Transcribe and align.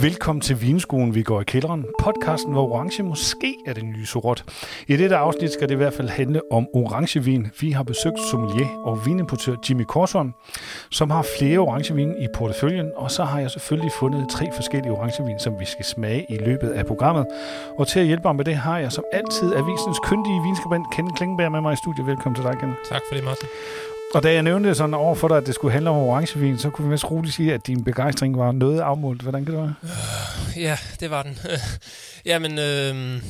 Velkommen 0.00 0.40
til 0.40 0.62
Vinskolen, 0.62 1.14
vi 1.14 1.22
går 1.22 1.40
i 1.40 1.44
kælderen. 1.44 1.84
Podcasten, 2.00 2.52
hvor 2.52 2.72
orange 2.72 3.02
måske 3.02 3.56
er 3.66 3.72
det 3.72 3.84
nye 3.84 4.06
sort. 4.06 4.44
I 4.88 4.96
dette 4.96 5.16
afsnit 5.16 5.52
skal 5.52 5.68
det 5.68 5.74
i 5.74 5.76
hvert 5.76 5.92
fald 5.92 6.08
handle 6.08 6.40
om 6.52 6.66
orangevin. 6.74 7.50
Vi 7.60 7.70
har 7.70 7.82
besøgt 7.82 8.20
sommelier 8.30 8.68
og 8.84 9.06
vinimportør 9.06 9.54
Jimmy 9.70 9.84
Korsholm, 9.84 10.32
som 10.90 11.10
har 11.10 11.26
flere 11.38 11.58
orangevin 11.58 12.22
i 12.22 12.26
porteføljen. 12.34 12.90
Og 12.96 13.10
så 13.10 13.24
har 13.24 13.40
jeg 13.40 13.50
selvfølgelig 13.50 13.92
fundet 13.92 14.28
tre 14.30 14.46
forskellige 14.54 14.92
orangevin, 14.92 15.38
som 15.38 15.60
vi 15.60 15.64
skal 15.64 15.84
smage 15.84 16.26
i 16.30 16.36
løbet 16.38 16.68
af 16.68 16.86
programmet. 16.86 17.26
Og 17.78 17.88
til 17.88 18.00
at 18.00 18.06
hjælpe 18.06 18.28
mig 18.28 18.36
med 18.36 18.44
det 18.44 18.54
har 18.54 18.78
jeg 18.78 18.92
som 18.92 19.04
altid 19.12 19.54
avisens 19.54 19.98
kyndige 20.04 20.42
vinskribent 20.42 20.86
Ken 20.94 21.12
Klingberg 21.16 21.52
med 21.52 21.60
mig 21.60 21.72
i 21.72 21.76
studiet. 21.76 22.06
Velkommen 22.06 22.34
til 22.34 22.44
dig, 22.44 22.58
Ken. 22.60 22.72
Tak 22.90 23.00
for 23.08 23.14
det, 23.14 23.24
Martin. 23.24 23.48
Og 24.14 24.22
da 24.22 24.32
jeg 24.32 24.42
nævnte 24.42 24.74
sådan 24.74 24.94
over 24.94 25.14
for 25.14 25.28
dig, 25.28 25.36
at 25.36 25.46
det 25.46 25.54
skulle 25.54 25.72
handle 25.72 25.90
om 25.90 25.96
orangevin, 25.96 26.58
så 26.58 26.70
kunne 26.70 26.84
vi 26.84 26.90
mest 26.90 27.10
roligt 27.10 27.34
sige, 27.34 27.54
at 27.54 27.66
din 27.66 27.84
begejstring 27.84 28.38
var 28.38 28.52
noget 28.52 28.80
afmålt. 28.80 29.22
Hvordan 29.22 29.44
kan 29.44 29.54
det 29.54 29.62
være? 29.62 29.74
Uh, 29.82 30.62
ja, 30.62 30.78
det 31.00 31.10
var 31.10 31.22
den. 31.22 31.38
Jamen, 32.30 32.58
øh, 32.58 33.22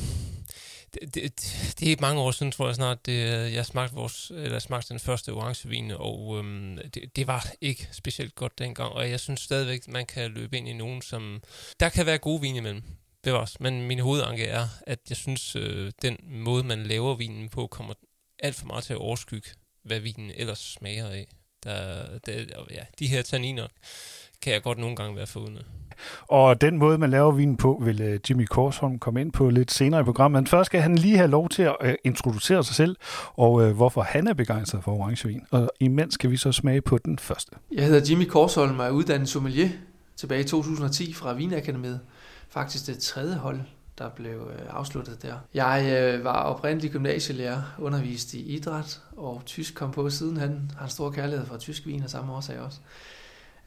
det, 0.93 1.15
det, 1.15 1.75
det, 1.79 1.91
er 1.91 1.95
mange 2.01 2.21
år 2.21 2.31
siden, 2.31 2.51
tror 2.51 2.67
jeg 2.67 2.75
snart, 2.75 3.05
det, 3.05 3.53
jeg 3.53 3.65
smagte, 3.65 3.95
vores, 3.95 4.31
eller 4.35 4.59
smagte 4.59 4.89
den 4.89 4.99
første 4.99 5.29
orangevin, 5.29 5.91
og 5.91 6.37
øh, 6.37 6.77
det, 6.93 7.15
det 7.15 7.27
var 7.27 7.47
ikke 7.61 7.87
specielt 7.91 8.35
godt 8.35 8.59
dengang, 8.59 8.93
og 8.93 9.09
jeg 9.09 9.19
synes 9.19 9.41
stadigvæk, 9.41 9.87
man 9.87 10.05
kan 10.05 10.31
løbe 10.31 10.57
ind 10.57 10.67
i 10.67 10.73
nogen, 10.73 11.01
som... 11.01 11.41
Der 11.79 11.89
kan 11.89 12.05
være 12.05 12.17
gode 12.17 12.41
vin 12.41 12.55
imellem. 12.55 12.83
Det 13.23 13.33
var 13.33 13.39
også. 13.39 13.57
Men 13.59 13.87
min 13.87 13.99
hovedanke 13.99 14.45
er, 14.45 14.67
at 14.87 14.99
jeg 15.09 15.17
synes, 15.17 15.55
øh, 15.55 15.91
den 16.01 16.17
måde, 16.23 16.63
man 16.63 16.83
laver 16.83 17.15
vinen 17.15 17.49
på, 17.49 17.67
kommer 17.67 17.93
alt 18.39 18.55
for 18.55 18.65
meget 18.65 18.83
til 18.83 18.93
at 18.93 18.99
overskygge 18.99 19.49
hvad 19.85 19.99
vinen 19.99 20.31
ellers 20.35 20.59
smager 20.59 21.07
af. 21.07 21.27
Der, 21.63 22.03
der, 22.25 22.33
ja, 22.71 22.81
de 22.99 23.07
her 23.07 23.21
tanniner 23.21 23.67
kan 24.41 24.53
jeg 24.53 24.63
godt 24.63 24.77
nogle 24.77 24.95
gange 24.95 25.15
være 25.15 25.27
foruden 25.27 25.57
Og 26.21 26.61
den 26.61 26.77
måde, 26.77 26.97
man 26.97 27.09
laver 27.09 27.31
vinen 27.31 27.57
på, 27.57 27.81
vil 27.85 28.13
uh, 28.13 28.29
Jimmy 28.29 28.45
Korsholm 28.45 28.99
komme 28.99 29.21
ind 29.21 29.31
på 29.31 29.49
lidt 29.49 29.71
senere 29.71 30.01
i 30.01 30.03
programmet. 30.03 30.41
Men 30.41 30.47
først 30.47 30.65
skal 30.65 30.81
han 30.81 30.95
lige 30.97 31.17
have 31.17 31.29
lov 31.29 31.49
til 31.49 31.63
at 31.63 31.75
uh, 31.83 31.89
introducere 32.03 32.63
sig 32.63 32.75
selv, 32.75 32.95
og 33.33 33.53
uh, 33.53 33.69
hvorfor 33.69 34.01
han 34.01 34.27
er 34.27 34.33
begejstret 34.33 34.83
for 34.83 34.91
orangevin. 34.91 35.41
Og 35.51 35.69
imens 35.79 36.13
skal 36.13 36.31
vi 36.31 36.37
så 36.37 36.51
smage 36.51 36.81
på 36.81 36.97
den 36.97 37.19
første. 37.19 37.51
Jeg 37.71 37.85
hedder 37.85 38.05
Jimmy 38.09 38.25
Korsholm 38.25 38.79
og 38.79 38.85
er 38.85 38.91
uddannet 38.91 39.29
sommelier 39.29 39.69
tilbage 40.17 40.41
i 40.41 40.47
2010 40.47 41.13
fra 41.13 41.33
Vinakademiet. 41.33 41.99
Faktisk 42.49 42.87
det 42.87 42.97
tredje 42.97 43.35
hold 43.35 43.59
der 43.97 44.09
blev 44.09 44.51
øh, 44.53 44.65
afsluttet 44.69 45.21
der. 45.21 45.35
Jeg 45.53 46.01
øh, 46.01 46.23
var 46.23 46.43
oprindelig 46.43 46.91
gymnasielærer, 46.91 47.61
undervist 47.79 48.33
i 48.33 48.55
idræt, 48.55 49.01
og 49.17 49.41
tysk 49.45 49.75
kom 49.75 49.91
på 49.91 50.09
sidenhen. 50.09 50.71
Har 50.77 50.85
en 50.85 50.91
stor 50.91 51.11
kærlighed 51.11 51.45
for 51.45 51.57
tysk 51.57 51.85
vin 51.85 52.03
af 52.03 52.09
samme 52.09 52.33
årsag 52.33 52.59
også. 52.59 52.79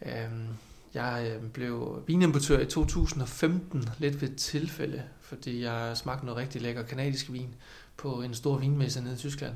Øhm, 0.02 0.46
jeg 0.94 1.30
øh, 1.30 1.50
blev 1.50 2.02
vinimportør 2.06 2.58
i 2.60 2.66
2015, 2.66 3.88
lidt 3.98 4.22
ved 4.22 4.28
tilfælde, 4.36 5.02
fordi 5.20 5.62
jeg 5.62 5.96
smagte 5.96 6.26
noget 6.26 6.38
rigtig 6.38 6.62
lækker 6.62 6.82
kanadisk 6.82 7.32
vin 7.32 7.54
på 7.96 8.22
en 8.22 8.34
stor 8.34 8.58
vinmesse 8.58 9.02
nede 9.02 9.14
i 9.14 9.18
Tyskland. 9.18 9.54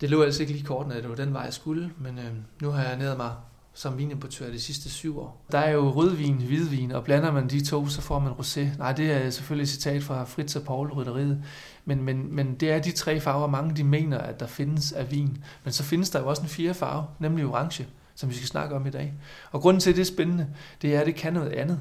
Det 0.00 0.10
lå 0.10 0.22
altså 0.22 0.42
ikke 0.42 0.52
lige 0.52 0.64
kortene, 0.64 0.94
at 0.94 1.02
det 1.02 1.10
var 1.10 1.16
den 1.16 1.32
vej, 1.32 1.42
jeg 1.42 1.52
skulle, 1.52 1.92
men 1.98 2.18
øh, 2.18 2.32
nu 2.62 2.70
har 2.70 2.84
jeg 2.84 2.98
nået 2.98 3.16
mig 3.16 3.34
som 3.76 3.98
vinimportør 3.98 4.50
de 4.50 4.60
sidste 4.60 4.90
syv 4.90 5.18
år. 5.18 5.44
Der 5.52 5.58
er 5.58 5.70
jo 5.70 5.90
rødvin, 5.90 6.34
hvidvin, 6.34 6.92
og 6.92 7.04
blander 7.04 7.32
man 7.32 7.48
de 7.48 7.64
to, 7.64 7.88
så 7.88 8.00
får 8.00 8.18
man 8.18 8.32
rosé. 8.32 8.78
Nej, 8.78 8.92
det 8.92 9.12
er 9.12 9.30
selvfølgelig 9.30 9.62
et 9.62 9.68
citat 9.68 10.02
fra 10.02 10.24
Fritz 10.24 10.56
og 10.56 10.62
Paul 10.62 10.92
Rytteriet. 10.92 11.42
Men, 11.84 12.02
men, 12.02 12.34
men 12.34 12.54
det 12.54 12.70
er 12.70 12.78
de 12.78 12.92
tre 12.92 13.20
farver, 13.20 13.46
mange 13.46 13.76
de 13.76 13.84
mener, 13.84 14.18
at 14.18 14.40
der 14.40 14.46
findes 14.46 14.92
af 14.92 15.10
vin. 15.10 15.44
Men 15.64 15.72
så 15.72 15.82
findes 15.82 16.10
der 16.10 16.20
jo 16.20 16.28
også 16.28 16.42
en 16.42 16.48
fjerde 16.48 16.74
farve, 16.74 17.06
nemlig 17.18 17.46
orange, 17.46 17.86
som 18.14 18.30
vi 18.30 18.34
skal 18.34 18.48
snakke 18.48 18.74
om 18.74 18.86
i 18.86 18.90
dag. 18.90 19.14
Og 19.50 19.60
grunden 19.60 19.80
til, 19.80 19.90
at 19.90 19.96
det 19.96 20.02
er 20.02 20.06
spændende, 20.06 20.46
det 20.82 20.94
er, 20.94 21.00
at 21.00 21.06
det 21.06 21.14
kan 21.14 21.32
noget 21.32 21.52
andet. 21.52 21.80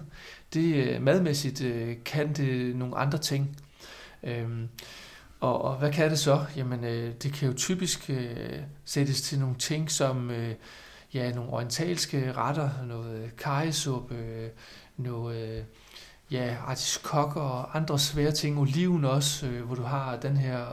Det 0.53 0.75
øh, 0.75 1.01
madmæssigt 1.01 1.61
øh, 1.61 1.95
kan 2.05 2.33
det 2.33 2.75
nogle 2.75 2.97
andre 2.97 3.17
ting. 3.17 3.57
Øhm, 4.23 4.67
og, 5.39 5.61
og 5.61 5.77
hvad 5.77 5.91
kan 5.91 6.09
det 6.09 6.19
så? 6.19 6.45
Jamen, 6.55 6.83
øh, 6.83 7.13
det 7.23 7.33
kan 7.33 7.47
jo 7.47 7.53
typisk 7.53 8.09
øh, 8.09 8.59
sættes 8.85 9.21
til 9.21 9.39
nogle 9.39 9.55
ting, 9.55 9.91
som 9.91 10.31
ja, 11.15 11.31
nogle 11.31 11.51
orientalske 11.51 12.31
retter, 12.31 12.69
noget 12.87 13.19
øh, 13.19 13.29
kajsuppe, 13.37 14.15
øh, 14.15 14.49
noget 14.97 15.57
øh, 15.57 15.63
ja, 16.31 16.55
artiskokker 16.67 17.41
og 17.41 17.77
andre 17.77 17.99
svære 17.99 18.31
ting, 18.31 18.59
oliven 18.59 19.05
også, 19.05 19.47
hvor 19.47 19.75
du 19.75 19.83
har 19.83 20.15
den 20.15 20.37
her 20.37 20.65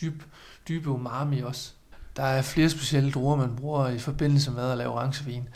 dyb, 0.00 0.22
dybe 0.68 0.90
umami 0.90 1.40
også. 1.40 1.72
Der 2.16 2.22
er 2.22 2.42
flere 2.42 2.70
specielle 2.70 3.12
druer, 3.12 3.36
man 3.36 3.56
bruger 3.56 3.88
i 3.88 3.98
forbindelse 3.98 4.50
med 4.50 4.70
at 4.70 4.78
lave 4.78 4.90
orangevin. 4.90 5.48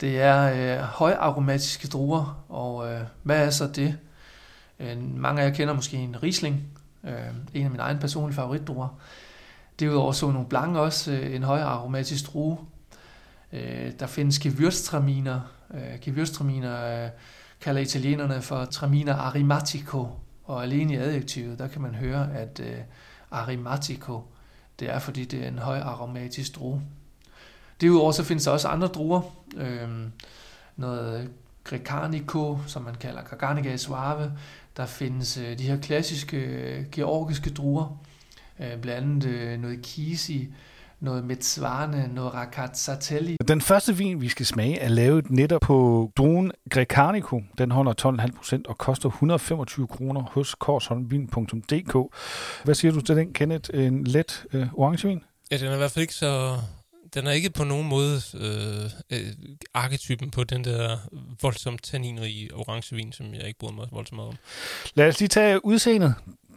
Det 0.00 0.20
er 0.20 0.78
øh, 0.78 0.84
højaromatiske 0.84 1.88
druer, 1.88 2.44
og 2.48 2.92
øh, 2.92 3.00
hvad 3.22 3.46
er 3.46 3.50
så 3.50 3.66
det? 3.66 3.98
Øh, 4.80 5.02
mange 5.02 5.42
af 5.42 5.48
jer 5.48 5.54
kender 5.54 5.74
måske 5.74 5.96
en 5.96 6.22
Riesling, 6.22 6.64
øh, 7.04 7.12
en 7.54 7.64
af 7.64 7.70
mine 7.70 7.82
egne 7.82 8.00
personlige 8.00 8.36
favoritdruer. 8.36 8.88
Derudover 9.80 10.12
så 10.12 10.30
nogle 10.30 10.48
blanke 10.48 10.80
også, 10.80 11.12
øh, 11.12 11.34
en 11.34 11.42
højaromatisk 11.42 12.26
drue, 12.26 12.58
Øh, 13.56 13.92
der 14.00 14.06
findes 14.06 14.38
gevyrstraminer. 14.38 15.40
Øh, 15.74 16.00
gevyrstraminer 16.02 17.04
øh, 17.04 17.10
kalder 17.60 17.80
italienerne 17.80 18.42
for 18.42 18.64
traminer 18.64 19.14
aromatico, 19.14 20.08
og 20.44 20.62
alene 20.62 20.92
i 20.92 20.96
adjektivet, 20.96 21.58
der 21.58 21.68
kan 21.68 21.82
man 21.82 21.94
høre, 21.94 22.34
at 22.34 22.60
øh, 22.60 22.78
aromatico, 23.30 24.22
det 24.80 24.90
er 24.90 24.98
fordi 24.98 25.24
det 25.24 25.44
er 25.44 25.48
en 25.48 25.58
høj 25.58 25.78
aromatisk 25.78 26.56
drue. 26.56 26.82
Derudover 27.80 28.12
så 28.12 28.24
findes 28.24 28.44
der 28.44 28.50
også 28.50 28.68
andre 28.68 28.86
druer, 28.86 29.20
øh, 29.56 29.88
noget 30.76 31.30
Grecanico, 31.64 32.58
som 32.66 32.82
man 32.82 32.94
kalder 32.94 33.22
Garganiga 33.22 33.76
Suave. 33.76 34.32
Der 34.76 34.86
findes 34.86 35.38
øh, 35.38 35.58
de 35.58 35.62
her 35.62 35.80
klassiske 35.80 36.36
øh, 36.36 36.84
georgiske 36.92 37.50
druer, 37.50 37.98
øh, 38.60 38.80
blandt 38.80 39.24
andet 39.24 39.24
øh, 39.24 39.60
noget 39.60 39.82
Kisi, 39.82 40.48
noget 41.00 41.24
Metzwane, 41.24 42.10
noget 42.14 42.34
Rakatsatelli. 42.34 43.36
Den 43.48 43.60
første 43.60 43.96
vin, 43.96 44.20
vi 44.20 44.28
skal 44.28 44.46
smage, 44.46 44.78
er 44.78 44.88
lavet 44.88 45.30
netop 45.30 45.60
på 45.60 46.10
druen 46.16 46.52
Grecanico. 46.70 47.42
Den 47.58 47.70
holder 47.70 48.20
12,5 48.26 48.36
procent 48.36 48.66
og 48.66 48.78
koster 48.78 49.08
125 49.08 49.86
kroner 49.86 50.22
hos 50.22 50.54
korsholmvin.dk. 50.54 52.16
Hvad 52.64 52.74
siger 52.74 52.92
du 52.92 53.00
til 53.00 53.16
den, 53.16 53.32
Kenneth? 53.32 53.70
En 53.74 54.04
let 54.04 54.44
øh, 54.52 54.66
orangevin? 54.74 55.22
Ja, 55.50 55.56
den 55.56 55.66
er 55.66 55.74
i 55.74 55.76
hvert 55.76 55.90
fald 55.90 56.02
ikke 56.02 56.14
så... 56.14 56.56
Den 57.14 57.26
er 57.26 57.30
ikke 57.30 57.50
på 57.50 57.64
nogen 57.64 57.88
måde 57.88 58.20
øh, 58.34 58.90
øh, 59.10 59.26
arketypen 59.74 60.30
på 60.30 60.44
den 60.44 60.64
der 60.64 60.96
voldsomt 61.42 61.82
tanninrige 61.82 62.54
orangevin, 62.54 63.12
som 63.12 63.34
jeg 63.34 63.46
ikke 63.46 63.58
bryder 63.58 63.74
mig 63.74 63.88
voldsomt 63.92 64.16
meget 64.16 64.28
om. 64.28 64.36
Lad 64.94 65.08
os 65.08 65.20
lige 65.20 65.28
tage 65.28 65.64
udseendet. 65.64 66.14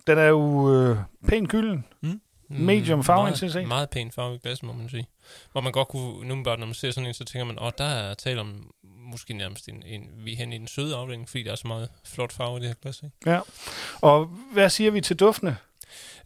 Den 0.08 0.18
er 0.18 0.28
jo 0.28 0.74
øh, 0.74 0.98
pænt 1.28 1.50
gylden. 1.50 1.86
Mm. 2.02 2.22
Medium 2.50 3.04
farve, 3.04 3.24
meget, 3.24 3.42
meget, 3.54 3.68
meget 3.68 3.90
pæn 3.90 4.12
farve 4.12 4.36
i 4.36 4.38
glas, 4.38 4.64
må 4.64 4.74
man 4.74 4.90
sige. 4.90 5.08
Hvor 5.52 5.62
man 5.62 5.72
godt 5.72 5.88
kunne, 5.88 6.28
nu 6.28 6.44
bare, 6.44 6.58
når 6.58 6.66
man 6.66 6.76
ser 6.76 6.92
sådan 6.92 7.08
en, 7.08 7.14
så 7.14 7.26
tænker 7.26 7.46
man, 7.46 7.60
åh, 7.60 7.66
oh, 7.66 7.72
der 7.78 7.86
er 7.86 8.14
tale 8.14 8.42
om 8.42 8.72
måske 8.84 9.34
nærmest 9.34 9.70
en, 9.70 9.84
en, 9.86 10.10
vi 10.18 10.34
er 10.34 10.38
hen 10.38 10.54
i 10.54 10.58
den 10.58 10.68
søde 10.68 10.96
afdeling, 10.96 11.30
fordi 11.30 11.44
der 11.44 11.52
er 11.52 11.56
så 11.56 11.68
meget 11.68 11.90
flot 12.06 12.34
farve 12.34 12.58
i 12.58 12.60
det 12.60 12.68
her 12.68 12.76
glas. 12.82 13.02
Ikke? 13.04 13.32
Ja, 13.32 13.40
og 14.02 14.26
hvad 14.54 14.70
siger 14.70 14.92
vi 14.92 15.02
til 15.02 15.16
duftene? 15.16 15.58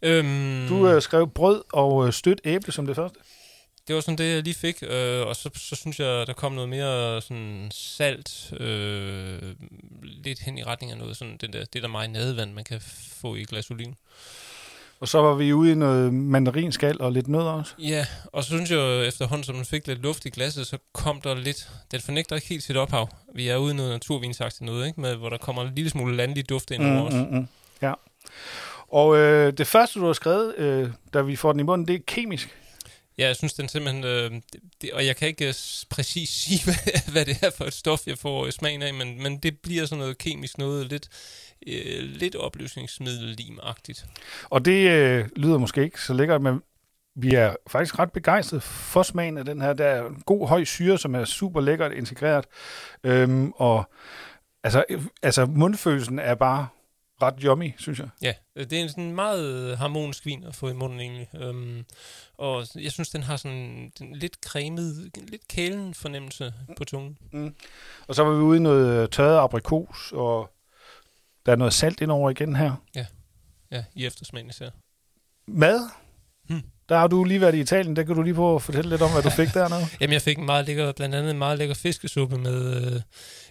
Øhm, 0.02 0.66
du 0.68 0.88
øh, 0.88 1.02
skrev 1.02 1.30
brød 1.30 1.62
og 1.72 2.06
øh, 2.06 2.12
stødt 2.12 2.40
æble 2.44 2.72
som 2.72 2.86
det 2.86 2.96
første. 2.96 3.18
Det 3.88 3.94
var 3.94 4.00
sådan 4.00 4.18
det, 4.18 4.34
jeg 4.34 4.42
lige 4.42 4.54
fik, 4.54 4.82
øh, 4.82 5.26
og 5.26 5.36
så, 5.36 5.50
så 5.54 5.76
synes 5.76 6.00
jeg, 6.00 6.26
der 6.26 6.32
kom 6.32 6.52
noget 6.52 6.68
mere 6.68 7.22
sådan 7.22 7.70
salt, 7.72 8.52
øh, 8.60 9.54
lidt 10.02 10.40
hen 10.40 10.58
i 10.58 10.64
retning 10.64 10.92
af 10.92 10.98
noget 10.98 11.16
sådan, 11.16 11.36
det 11.36 11.52
der, 11.52 11.64
det 11.64 11.82
der 11.82 11.88
meget 11.88 12.10
nadvand, 12.10 12.52
man 12.52 12.64
kan 12.64 12.80
få 13.20 13.34
i 13.34 13.44
glas 13.44 13.70
olin. 13.70 13.94
Og 15.04 15.08
så 15.08 15.22
var 15.22 15.34
vi 15.34 15.52
ude 15.52 15.72
i 15.72 15.74
noget 15.74 16.14
mandarinskal 16.14 17.00
og 17.00 17.12
lidt 17.12 17.28
nødder 17.28 17.50
også. 17.50 17.74
Ja, 17.78 18.06
og 18.24 18.44
så 18.44 18.48
synes 18.48 18.70
jeg 18.70 19.06
efterhånden, 19.06 19.44
som 19.44 19.54
man 19.54 19.64
fik 19.64 19.86
lidt 19.86 20.02
luft 20.02 20.24
i 20.24 20.30
glasset, 20.30 20.66
så 20.66 20.78
kom 20.92 21.20
der 21.20 21.34
lidt... 21.34 21.70
Den 21.92 22.00
fornægter 22.00 22.36
ikke 22.36 22.48
helt 22.48 22.62
sit 22.62 22.76
ophav. 22.76 23.08
Vi 23.34 23.48
er 23.48 23.56
ude 23.56 23.72
i 23.72 23.76
noget 23.76 23.92
naturvinsagt 23.92 24.60
noget, 24.60 24.86
ikke? 24.86 25.00
Med, 25.00 25.16
hvor 25.16 25.28
der 25.28 25.36
kommer 25.36 25.62
en 25.62 25.74
lille 25.74 25.90
smule 25.90 26.16
landlig 26.16 26.48
duft 26.48 26.70
ind 26.70 26.82
over 26.82 27.00
mm, 27.00 27.06
os. 27.06 27.14
Mm, 27.14 27.36
mm. 27.36 27.48
Ja. 27.82 27.92
Og 28.88 29.16
øh, 29.16 29.52
det 29.52 29.66
første, 29.66 30.00
du 30.00 30.06
har 30.06 30.12
skrevet, 30.12 30.54
øh, 30.58 30.90
da 31.14 31.22
vi 31.22 31.36
får 31.36 31.52
den 31.52 31.60
i 31.60 31.64
munden, 31.64 31.88
det 31.88 31.94
er 31.94 32.00
kemisk. 32.06 32.56
Ja, 33.18 33.26
jeg 33.26 33.36
synes 33.36 33.54
den 33.54 33.68
simpelthen, 33.68 34.04
øh, 34.04 34.30
det, 34.80 34.92
og 34.92 35.06
jeg 35.06 35.16
kan 35.16 35.28
ikke 35.28 35.48
øh, 35.48 35.54
præcis 35.90 36.28
sige, 36.42 36.64
hvad, 36.64 37.12
hvad 37.12 37.24
det 37.24 37.42
er 37.42 37.50
for 37.50 37.64
et 37.64 37.72
stof, 37.72 38.06
jeg 38.06 38.18
får 38.18 38.46
øh, 38.46 38.52
smagen 38.52 38.82
af, 38.82 38.94
men, 38.94 39.22
men 39.22 39.38
det 39.38 39.58
bliver 39.58 39.86
sådan 39.86 39.98
noget 39.98 40.18
kemisk, 40.18 40.58
noget 40.58 40.86
lidt, 40.86 41.08
øh, 41.66 42.02
lidt 42.02 42.36
opløsningsmiddel-limagtigt. 42.36 44.06
Og 44.50 44.64
det 44.64 44.90
øh, 44.90 45.28
lyder 45.36 45.58
måske 45.58 45.82
ikke 45.82 46.00
så 46.00 46.14
lækkert, 46.14 46.42
men 46.42 46.62
vi 47.16 47.34
er 47.34 47.54
faktisk 47.66 47.98
ret 47.98 48.12
begejstret 48.12 48.62
for 48.62 49.02
smagen 49.02 49.38
af 49.38 49.44
den 49.44 49.60
her. 49.60 49.72
Der 49.72 49.84
er 49.84 50.06
en 50.06 50.22
god 50.26 50.48
høj 50.48 50.64
syre, 50.64 50.98
som 50.98 51.14
er 51.14 51.24
super 51.24 51.60
lækkert 51.60 51.92
integreret, 51.92 52.44
øhm, 53.04 53.52
og 53.52 53.90
altså, 54.64 54.84
øh, 54.88 55.02
altså 55.22 55.46
mundfølelsen 55.46 56.18
er 56.18 56.34
bare 56.34 56.68
ret 57.26 57.42
yummy, 57.42 57.72
synes 57.78 57.98
jeg. 57.98 58.08
Ja, 58.22 58.34
det 58.56 58.72
er 58.72 58.82
en 58.82 58.88
sådan 58.88 59.12
meget 59.12 59.78
harmonisk 59.78 60.26
vin 60.26 60.44
at 60.44 60.54
få 60.54 60.68
i 60.68 60.72
munden 60.72 61.00
egentlig. 61.00 61.28
Øhm, 61.34 61.84
og 62.38 62.66
jeg 62.74 62.92
synes, 62.92 63.08
den 63.08 63.22
har 63.22 63.36
sådan 63.36 63.92
en 64.00 64.16
lidt 64.16 64.36
cremet, 64.46 65.10
lidt 65.28 65.48
kælen 65.48 65.94
fornemmelse 65.94 66.54
på 66.76 66.84
tungen. 66.84 67.18
Mm. 67.32 67.54
Og 68.08 68.14
så 68.14 68.24
var 68.24 68.30
vi 68.30 68.42
ude 68.42 68.56
i 68.56 68.60
noget 68.60 69.02
øh, 69.02 69.08
tørret 69.08 69.38
aprikos, 69.38 70.12
og 70.12 70.50
der 71.46 71.52
er 71.52 71.56
noget 71.56 71.72
salt 71.72 72.00
indover 72.00 72.30
igen 72.30 72.56
her. 72.56 72.72
Ja, 72.94 73.06
i 73.94 74.06
eftersmagen 74.06 74.48
især. 74.48 74.70
Mad. 75.48 75.80
Hmm. 76.48 76.62
Der 76.88 76.98
har 76.98 77.06
du 77.06 77.24
lige 77.24 77.40
været 77.40 77.54
i 77.54 77.60
Italien. 77.60 77.96
Der 77.96 78.02
kan 78.02 78.14
du 78.14 78.22
lige 78.22 78.34
prøve 78.34 78.54
at 78.54 78.62
fortælle 78.62 78.90
lidt 78.90 79.02
om, 79.02 79.12
hvad 79.12 79.22
du 79.22 79.30
fik 79.30 79.54
dernede. 79.60 79.86
Jamen, 80.00 80.12
jeg 80.12 80.22
fik 80.22 80.38
en 80.38 80.46
meget 80.46 80.66
lækker, 80.66 80.92
blandt 80.92 81.14
andet 81.14 81.30
en 81.30 81.38
meget 81.38 81.58
lækker 81.58 81.74
fiskesuppe 81.74 82.38
med 82.38 82.86
øh, 82.86 83.00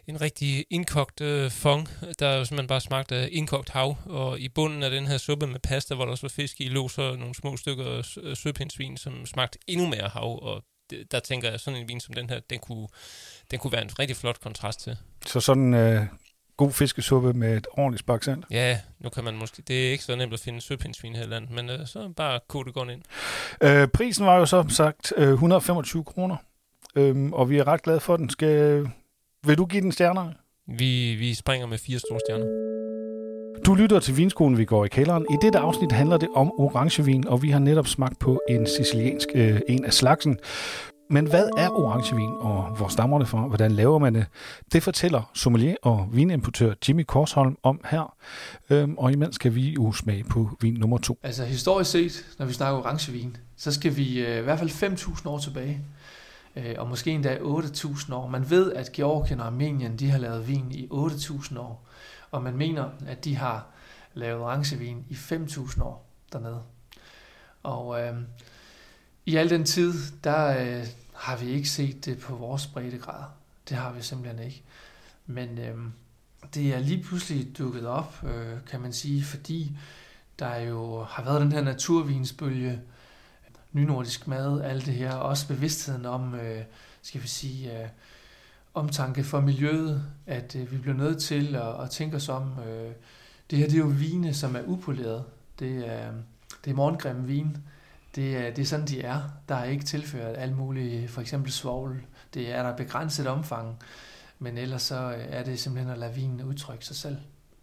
en 0.08 0.22
rigtig 0.22 0.66
indkogt 0.70 1.22
øh, 1.22 1.52
fong, 1.52 1.90
der 2.20 2.38
jo 2.38 2.46
simpelthen 2.46 2.68
bare 2.68 2.82
smagte 2.82 3.16
af 3.16 3.30
indkogt 3.32 3.70
hav. 3.70 3.98
Og 4.06 4.40
i 4.40 4.50
bunden 4.50 4.84
af 4.84 4.92
den 4.92 5.08
her 5.08 5.18
suppe 5.18 5.48
med 5.48 5.60
pasta, 5.60 5.96
hvor 5.96 6.06
der 6.06 6.12
også 6.12 6.24
var 6.24 6.30
fisk 6.30 6.62
i, 6.62 6.68
lå 6.68 6.88
så 6.88 7.16
nogle 7.16 7.36
små 7.36 7.58
stykker 7.58 8.04
øh, 8.24 8.36
søpindsvin, 8.36 8.98
som 8.98 9.26
smagte 9.26 9.60
endnu 9.68 9.88
mere 9.88 10.10
hav. 10.14 10.44
Og 10.44 10.64
det, 10.90 11.12
der 11.12 11.20
tænker 11.20 11.50
jeg, 11.50 11.60
sådan 11.60 11.80
en 11.80 11.88
vin 11.88 12.00
som 12.00 12.14
den 12.14 12.30
her, 12.30 12.40
den 12.50 12.60
kunne, 12.60 12.88
den 13.52 13.60
kunne 13.60 13.72
være 13.72 13.82
en 13.82 14.00
rigtig 14.00 14.18
flot 14.18 14.40
kontrast 14.40 14.80
til. 14.80 14.98
Så 15.26 15.40
sådan 15.40 15.74
øh, 15.74 16.06
god 16.58 16.72
fiskesuppe 16.72 17.34
med 17.34 17.58
et 17.58 17.68
ordentligt 17.72 18.00
spaksant. 18.00 18.46
Ja, 18.52 18.80
nu 19.00 19.10
kan 19.10 19.24
man 19.24 19.36
måske... 19.36 19.62
Det 19.68 19.88
er 19.88 19.92
ikke 19.92 20.04
så 20.04 20.16
nemt 20.16 20.34
at 20.34 20.40
finde 20.40 20.62
søpindsvin 20.62 21.16
her 21.16 21.24
i 21.24 21.28
landet, 21.28 21.52
men 21.52 21.70
øh, 21.70 21.88
så 21.88 22.14
bare 22.18 22.40
kode 22.48 22.66
det 22.66 22.74
godt 22.74 22.90
ind. 22.90 23.02
Øh, 23.62 23.88
prisen 23.88 24.26
var 24.26 24.38
jo 24.38 24.46
så 24.46 24.66
sagt 24.70 25.14
øh, 25.18 25.34
125 25.34 26.04
kroner, 26.04 26.38
øhm, 26.96 27.34
og 27.34 27.50
vi 27.50 27.58
er 27.58 27.68
ret 27.68 27.82
glade 27.82 28.00
for 28.00 28.18
den. 28.18 28.30
Skal, 28.30 28.88
vil 29.46 29.58
du 29.58 29.66
give 29.66 29.82
den 29.82 29.92
stjerner? 29.92 30.30
Vi, 30.68 31.16
vi 31.16 31.34
springer 31.34 31.68
med 31.68 31.78
fire 31.78 32.00
store 32.00 32.20
stjerner. 32.28 32.46
Du 33.66 33.74
lytter 33.74 34.00
til 34.00 34.18
Vinskolen, 34.18 34.58
vi 34.58 34.66
går 34.66 34.86
i 34.86 34.88
kælderen. 34.88 35.26
I 35.30 35.36
dette 35.42 35.60
afsnit 35.60 35.92
handler 35.92 36.18
det 36.18 36.30
om 36.36 36.52
orangevin, 36.60 37.28
og 37.28 37.42
vi 37.42 37.50
har 37.50 37.60
netop 37.60 37.88
smagt 37.88 38.20
på 38.20 38.42
en 38.50 38.68
siciliansk 38.68 39.28
øh, 39.36 39.62
en 39.68 39.86
af 39.86 39.94
slagsen. 39.94 40.40
Men 41.10 41.26
hvad 41.26 41.50
er 41.58 41.70
orangevin, 41.70 42.30
og 42.40 42.76
hvor 42.78 42.88
stammer 42.88 43.20
det 43.20 43.28
fra? 43.28 43.48
Hvordan 43.48 43.72
laver 43.72 44.00
man 44.00 44.16
det? 44.16 44.26
Det 44.74 44.84
fortæller 44.84 45.32
sommelier 45.34 45.76
og 45.82 46.10
vinimportør 46.12 46.74
Jimmy 46.88 47.04
Korsholm 47.08 47.58
om 47.64 47.82
her. 47.86 48.16
Øhm, 48.70 48.98
og 48.98 49.12
imens 49.12 49.36
skal 49.36 49.56
vi 49.56 49.74
jo 49.74 49.92
smage 49.92 50.24
på 50.24 50.50
vin 50.62 50.74
nummer 50.74 50.98
to. 50.98 51.20
Altså 51.24 51.46
historisk 51.46 51.92
set, 51.92 52.26
når 52.40 52.46
vi 52.46 52.54
snakker 52.54 52.80
orangevin, 52.80 53.38
så 53.58 53.72
skal 53.72 53.96
vi 53.96 54.26
øh, 54.26 54.38
i 54.38 54.42
hvert 54.42 54.60
fald 54.60 54.70
5.000 54.70 55.30
år 55.30 55.38
tilbage. 55.38 55.82
Øh, 56.56 56.76
og 56.78 56.88
måske 56.88 57.12
endda 57.12 57.38
8.000 57.38 58.14
år. 58.14 58.28
Man 58.28 58.50
ved, 58.50 58.74
at 58.74 58.92
Georgien 58.92 59.40
og 59.40 59.46
Armenien 59.46 60.00
de 60.00 60.10
har 60.10 60.18
lavet 60.18 60.48
vin 60.48 60.72
i 60.72 60.88
8.000 60.92 61.60
år. 61.60 61.88
Og 62.32 62.44
man 62.44 62.58
mener, 62.58 62.90
at 63.08 63.26
de 63.26 63.36
har 63.36 63.68
lavet 64.14 64.42
orangevin 64.42 65.06
i 65.10 65.14
5.000 65.14 65.84
år 65.84 66.06
dernede. 66.34 66.62
Og 67.64 68.02
øh, 68.02 68.16
i 69.26 69.36
al 69.36 69.50
den 69.50 69.66
tid, 69.66 69.94
der 70.24 70.48
øh, 70.48 70.88
har 71.14 71.38
vi 71.38 71.46
ikke 71.46 71.70
set 71.70 72.06
det 72.06 72.20
på 72.20 72.36
vores 72.36 72.68
breddegrad. 72.68 73.24
Det 73.70 73.78
har 73.78 73.92
vi 73.92 74.02
simpelthen 74.02 74.46
ikke. 74.46 74.64
Men 75.26 75.58
øh, 75.58 75.78
det 76.54 76.74
er 76.74 76.80
lige 76.80 77.04
pludselig 77.04 77.58
dukket 77.58 77.88
op, 77.88 78.24
øh, 78.24 78.58
kan 78.68 78.82
man 78.82 78.94
sige, 78.94 79.24
fordi 79.24 79.78
der 80.40 80.56
jo 80.56 81.04
har 81.04 81.24
været 81.24 81.42
den 81.42 81.52
her 81.52 81.62
naturvinsbølge, 81.62 82.82
nynordisk 83.74 84.28
mad, 84.28 84.62
alt 84.62 84.86
det 84.86 84.94
her, 84.94 85.14
også 85.14 85.48
bevidstheden 85.48 86.06
om, 86.06 86.36
øh, 86.36 86.64
skal 87.02 87.22
vi 87.22 87.28
sige, 87.28 87.82
øh, 87.82 87.88
omtanke 88.74 89.24
for 89.24 89.42
miljøet, 89.42 90.04
at 90.26 90.56
øh, 90.56 90.72
vi 90.72 90.78
bliver 90.78 90.98
nødt 90.98 91.22
til 91.22 91.56
at, 91.56 91.84
at 91.84 91.90
tænke 91.90 92.16
os 92.16 92.30
om. 92.30 92.60
Øh, 92.68 92.92
det 93.50 93.60
her 93.60 93.66
det 93.66 93.76
er 93.76 93.80
jo 93.80 93.92
vine, 93.96 94.34
som 94.34 94.56
er 94.56 94.62
upoleret. 94.66 95.24
Det 95.60 95.94
er, 95.94 96.12
det 96.66 96.72
er 96.72 96.76
morgengrimme 96.76 97.28
vin. 97.28 97.58
Det 98.16 98.38
er, 98.38 98.54
det 98.54 98.62
er 98.62 98.66
sådan, 98.66 98.88
de 98.88 99.02
er. 99.02 99.22
Der 99.50 99.56
er 99.56 99.64
ikke 99.64 99.86
tilført 99.86 100.38
alt 100.38 100.58
muligt, 100.58 101.12
for 101.12 101.22
eksempel 101.22 101.52
svovl. 101.52 102.04
Det 102.34 102.52
er 102.52 102.64
der 102.64 102.76
begrænset 102.76 103.28
omfang, 103.28 103.78
men 104.40 104.58
ellers 104.58 104.82
så 104.82 105.12
øh, 105.12 105.26
er 105.30 105.44
det 105.44 105.60
simpelthen 105.60 105.92
at 105.94 106.00
lade 106.00 106.14
vinen 106.14 106.42
udtrykke 106.42 106.86
sig 106.86 106.96
selv. 106.96 107.18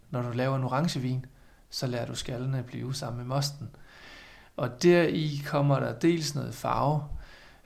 Når 0.09 0.21
du 0.21 0.31
laver 0.31 0.55
en 0.55 0.63
orangevin, 0.63 1.25
så 1.69 1.87
lader 1.87 2.05
du 2.05 2.15
skallene 2.15 2.63
blive 2.63 2.95
sammen 2.95 3.17
med 3.17 3.35
mosten. 3.35 3.69
Og 4.61 4.83
deri 4.83 5.41
kommer 5.45 5.79
der 5.79 5.93
dels 5.93 6.35
noget 6.35 6.53
farve, 6.53 7.03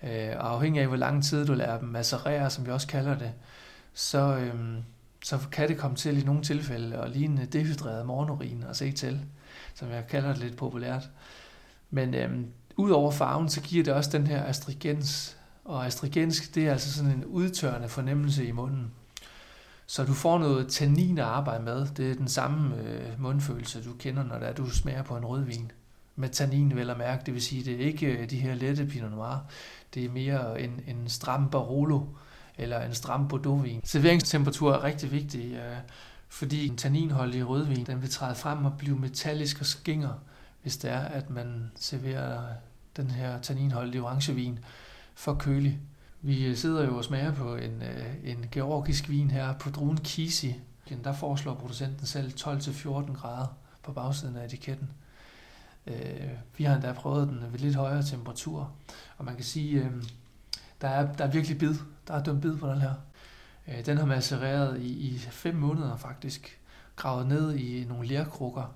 øh, 0.03 0.33
og 0.37 0.53
afhængig 0.53 0.81
af 0.81 0.87
hvor 0.87 0.97
lang 0.97 1.23
tid 1.23 1.45
du 1.45 1.53
lader 1.53 1.79
dem 1.79 1.89
macerere, 1.89 2.49
som 2.49 2.65
vi 2.65 2.71
også 2.71 2.87
kalder 2.87 3.17
det, 3.17 3.31
så, 3.93 4.37
øh, 4.37 4.53
så 5.23 5.39
kan 5.51 5.69
det 5.69 5.77
komme 5.77 5.97
til 5.97 6.17
i 6.21 6.23
nogle 6.23 6.43
tilfælde 6.43 6.97
at 6.97 7.09
ligne 7.09 7.45
dehydreret 7.45 8.05
morgenurin 8.05 8.63
og 8.69 8.75
se 8.75 8.91
til, 8.91 9.21
som 9.73 9.89
jeg 9.89 10.07
kalder 10.07 10.29
det 10.29 10.37
lidt 10.37 10.57
populært. 10.57 11.09
Men 11.89 12.13
øh, 12.13 12.39
Udover 12.77 13.11
farven, 13.11 13.49
så 13.49 13.61
giver 13.61 13.83
det 13.83 13.93
også 13.93 14.09
den 14.11 14.27
her 14.27 14.45
astringens. 14.45 15.37
Og 15.65 15.85
astringens, 15.85 16.49
det 16.49 16.67
er 16.67 16.71
altså 16.71 16.93
sådan 16.93 17.11
en 17.11 17.25
udtørrende 17.25 17.89
fornemmelse 17.89 18.45
i 18.45 18.51
munden. 18.51 18.91
Så 19.85 20.03
du 20.03 20.13
får 20.13 20.39
noget 20.39 20.67
tannin 20.67 21.17
at 21.17 21.25
arbejde 21.25 21.63
med. 21.63 21.87
Det 21.97 22.11
er 22.11 22.15
den 22.15 22.27
samme 22.27 22.75
øh, 22.81 23.21
mundfølelse, 23.21 23.83
du 23.83 23.93
kender, 23.93 24.23
når 24.23 24.39
det 24.39 24.47
er, 24.47 24.53
du 24.53 24.69
smager 24.69 25.03
på 25.03 25.17
en 25.17 25.25
rødvin. 25.25 25.71
Med 26.15 26.29
tannin 26.29 26.75
vel 26.75 26.89
at 26.89 26.97
mærke, 26.97 27.23
det 27.25 27.33
vil 27.33 27.41
sige, 27.41 27.63
det 27.63 27.73
er 27.73 27.85
ikke 27.85 28.07
øh, 28.07 28.29
de 28.29 28.37
her 28.37 28.55
lette 28.55 28.85
Pinot 28.85 29.11
Noir. 29.11 29.37
Det 29.93 30.05
er 30.05 30.09
mere 30.09 30.61
en, 30.61 30.79
en 30.87 31.09
stram 31.09 31.49
Barolo 31.49 32.01
eller 32.57 32.81
en 32.81 32.93
stram 32.93 33.27
Bordeauxvin. 33.27 33.81
Serveringstemperatur 33.83 34.73
er 34.73 34.83
rigtig 34.83 35.11
vigtig, 35.11 35.53
øh, 35.53 35.77
fordi 36.29 36.67
en 36.67 36.77
tanninholdig 36.77 37.49
rødvin, 37.49 37.85
den 37.85 38.01
vil 38.01 38.09
træde 38.09 38.35
frem 38.35 38.65
og 38.65 38.73
blive 38.77 38.97
metallisk 38.99 39.59
og 39.59 39.65
skinger 39.65 40.19
hvis 40.65 40.77
det 40.77 40.91
er, 40.91 40.99
at 40.99 41.29
man 41.29 41.71
serverer 41.75 42.53
den 42.97 43.11
her 43.11 43.41
tanninholdige 43.41 44.01
orangevin 44.01 44.59
for 45.15 45.33
kølig. 45.33 45.79
Vi 46.21 46.55
sidder 46.55 46.85
jo 46.85 46.97
og 46.97 47.03
smager 47.03 47.31
på 47.31 47.55
en, 47.55 47.81
øh, 47.81 48.15
en 48.23 48.45
georgisk 48.51 49.09
vin 49.09 49.31
her 49.31 49.53
på 49.53 49.69
druen 49.69 49.97
Kisi. 49.97 50.55
Der 51.03 51.13
foreslår 51.13 51.53
producenten 51.53 52.05
selv 52.05 52.33
12-14 52.39 53.13
grader 53.13 53.57
på 53.83 53.91
bagsiden 53.91 54.35
af 54.35 54.45
etiketten. 54.45 54.89
Øh, 55.87 56.29
vi 56.57 56.63
har 56.63 56.75
endda 56.75 56.93
prøvet 56.93 57.27
den 57.27 57.51
ved 57.51 57.59
lidt 57.59 57.75
højere 57.75 58.03
temperatur, 58.03 58.71
og 59.17 59.25
man 59.25 59.35
kan 59.35 59.43
sige, 59.43 59.79
øh, 59.79 59.91
der 60.81 60.87
er, 60.87 61.13
der 61.13 61.25
er 61.25 61.31
virkelig 61.31 61.57
bid. 61.57 61.75
Der 62.07 62.13
er 62.13 62.23
dømt 62.23 62.41
bid 62.41 62.57
på 62.57 62.67
den 62.67 62.81
her. 62.81 62.93
Øh, 63.67 63.85
den 63.85 63.97
har 63.97 64.05
macereret 64.05 64.81
i, 64.81 64.87
i 64.87 65.17
fem 65.17 65.55
måneder 65.55 65.97
faktisk, 65.97 66.59
gravet 66.95 67.27
ned 67.27 67.55
i 67.55 67.85
nogle 67.85 68.07
lærkrukker, 68.07 68.75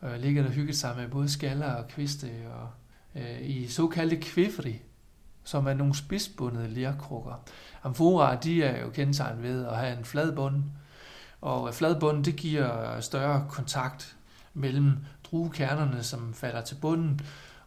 og 0.00 0.18
ligger 0.18 0.42
der 0.42 0.50
hygget 0.50 0.76
sig 0.76 0.96
med 0.96 1.08
både 1.08 1.28
skaller 1.28 1.72
og 1.72 1.88
kviste 1.88 2.30
og 2.52 2.68
øh, 3.14 3.40
i 3.42 3.66
såkaldte 3.66 4.16
kvifri, 4.16 4.82
som 5.44 5.66
er 5.66 5.74
nogle 5.74 5.94
spidsbundede 5.94 6.68
lerkrukker. 6.68 7.44
Amfora, 7.82 8.34
de 8.34 8.62
er 8.62 8.82
jo 8.82 8.90
kendetegnet 8.90 9.42
ved 9.42 9.66
at 9.66 9.76
have 9.76 9.98
en 9.98 10.04
flad 10.04 10.32
bund, 10.32 10.64
og 11.40 11.74
flad 11.74 12.00
bund, 12.00 12.24
det 12.24 12.36
giver 12.36 13.00
større 13.00 13.46
kontakt 13.48 14.16
mellem 14.54 14.96
druekernerne, 15.30 16.02
som 16.02 16.34
falder 16.34 16.60
til 16.60 16.74
bunden, 16.74 17.20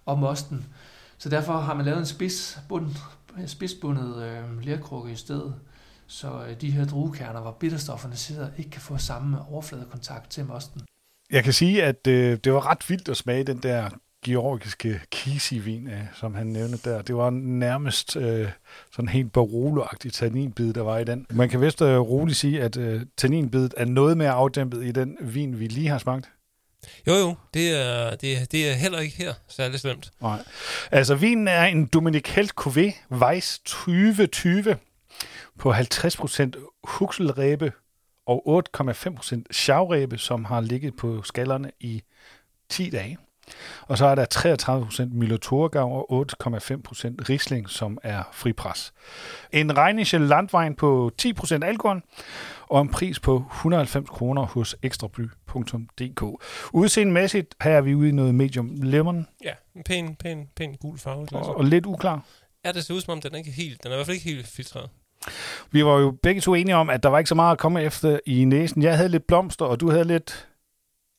og 0.05 0.19
mosten. 0.19 0.65
Så 1.17 1.29
derfor 1.29 1.53
har 1.53 1.73
man 1.73 1.85
lavet 1.85 1.99
en 1.99 2.05
spidsbund, 2.05 2.87
spidsbundet 3.47 4.23
øh, 4.23 4.61
lerkrukke 4.61 5.11
i 5.11 5.15
stedet, 5.15 5.55
så 6.07 6.45
øh, 6.47 6.61
de 6.61 6.71
her 6.71 6.85
druekerner, 6.85 7.41
hvor 7.41 7.51
bitterstofferne 7.51 8.15
sidder, 8.15 8.47
ikke 8.57 8.69
kan 8.69 8.81
få 8.81 8.97
samme 8.97 9.37
overfladekontakt 9.49 10.31
til 10.31 10.45
mosten. 10.45 10.81
Jeg 11.31 11.43
kan 11.43 11.53
sige, 11.53 11.83
at 11.83 12.07
øh, 12.07 12.37
det 12.43 12.53
var 12.53 12.69
ret 12.69 12.89
vildt 12.89 13.09
at 13.09 13.17
smage 13.17 13.43
den 13.43 13.57
der 13.57 13.89
georgiske 14.25 15.01
kisivin, 15.11 15.87
øh, 15.87 16.01
som 16.13 16.35
han 16.35 16.47
nævnte 16.47 16.89
der. 16.89 17.01
Det 17.01 17.15
var 17.15 17.29
nærmest 17.29 18.15
øh, 18.15 18.49
sådan 18.91 19.09
helt 19.09 19.37
barolo-agtig 19.37 20.11
tanninbid, 20.13 20.73
der 20.73 20.81
var 20.81 20.97
i 20.97 21.03
den. 21.03 21.25
Man 21.29 21.49
kan 21.49 21.61
vist 21.61 21.81
øh, 21.81 21.99
roligt 21.99 22.37
sige, 22.37 22.61
at 22.61 22.77
øh, 22.77 23.01
tanninbidet 23.17 23.73
er 23.77 23.85
noget 23.85 24.17
mere 24.17 24.31
afdæmpet 24.31 24.85
i 24.85 24.91
den 24.91 25.17
vin, 25.21 25.59
vi 25.59 25.67
lige 25.67 25.87
har 25.87 25.97
smagt. 25.97 26.29
Jo, 27.07 27.13
jo, 27.13 27.35
det 27.53 27.71
er, 27.71 28.15
det, 28.15 28.37
er, 28.37 28.45
det 28.45 28.69
er 28.69 28.73
heller 28.73 28.99
ikke 28.99 29.15
her 29.15 29.33
særlig 29.47 29.79
slemt. 29.79 30.11
Nej. 30.21 30.43
Altså, 30.91 31.15
vinen 31.15 31.47
er 31.47 31.65
en 31.65 31.85
Dominicalt 31.85 32.53
Cuvée 32.61 32.93
Weiss 33.11 33.59
2020 33.59 34.77
på 35.59 35.73
50% 35.73 36.79
hukselræbe 36.83 37.71
og 38.25 38.63
8,5% 38.79 39.43
chavræbe, 39.53 40.17
som 40.17 40.45
har 40.45 40.61
ligget 40.61 40.95
på 40.95 41.23
skallerne 41.23 41.71
i 41.79 42.03
10 42.69 42.89
dage. 42.89 43.17
Og 43.81 43.97
så 43.97 44.05
er 44.05 44.15
der 44.15 44.25
33% 44.35 45.13
Müller 45.13 45.77
og 45.77 46.07
8,5% 46.11 47.29
Riesling, 47.29 47.69
som 47.69 47.97
er 48.03 48.23
fripres. 48.33 48.93
En 49.51 49.77
Rheinische 49.77 50.17
Landwein 50.17 50.75
på 50.75 51.11
10% 51.21 51.63
alkohol 51.63 52.01
og 52.69 52.81
en 52.81 52.89
pris 52.89 53.19
på 53.19 53.43
190 53.51 54.09
kroner 54.09 54.45
hos 54.45 54.75
ekstrably.dk. 54.83 56.23
Udseendemæssigt 56.73 57.55
her 57.61 57.71
er 57.71 57.81
vi 57.81 57.95
ude 57.95 58.09
i 58.09 58.11
noget 58.11 58.35
medium 58.35 58.69
lemon. 58.81 59.27
Ja, 59.43 59.53
en 59.75 59.83
pæn, 59.83 60.15
pæn, 60.15 60.47
pæn 60.55 60.75
gul 60.81 60.97
farve. 60.97 61.27
Og, 61.31 61.57
og 61.57 61.65
lidt 61.65 61.85
uklar. 61.85 62.25
Ja, 62.65 62.71
det 62.71 62.85
ser 62.85 62.93
ud 62.93 63.01
som 63.01 63.11
om, 63.11 63.21
den 63.21 63.33
er 63.33 63.37
ikke 63.37 63.51
helt, 63.51 63.83
den 63.83 63.91
er 63.91 63.95
i 63.95 63.97
hvert 63.97 64.05
fald 64.05 64.15
ikke 64.15 64.29
helt 64.29 64.47
filtreret. 64.47 64.89
Vi 65.71 65.85
var 65.85 65.99
jo 65.99 66.11
begge 66.23 66.41
to 66.41 66.53
enige 66.53 66.75
om, 66.75 66.89
at 66.89 67.03
der 67.03 67.09
var 67.09 67.17
ikke 67.17 67.29
så 67.29 67.35
meget 67.35 67.51
at 67.51 67.57
komme 67.57 67.81
efter 67.81 68.19
i 68.25 68.45
næsen. 68.45 68.81
Jeg 68.81 68.97
havde 68.97 69.09
lidt 69.09 69.27
blomster, 69.27 69.65
og 69.65 69.79
du 69.79 69.89
havde 69.89 70.03
lidt... 70.03 70.47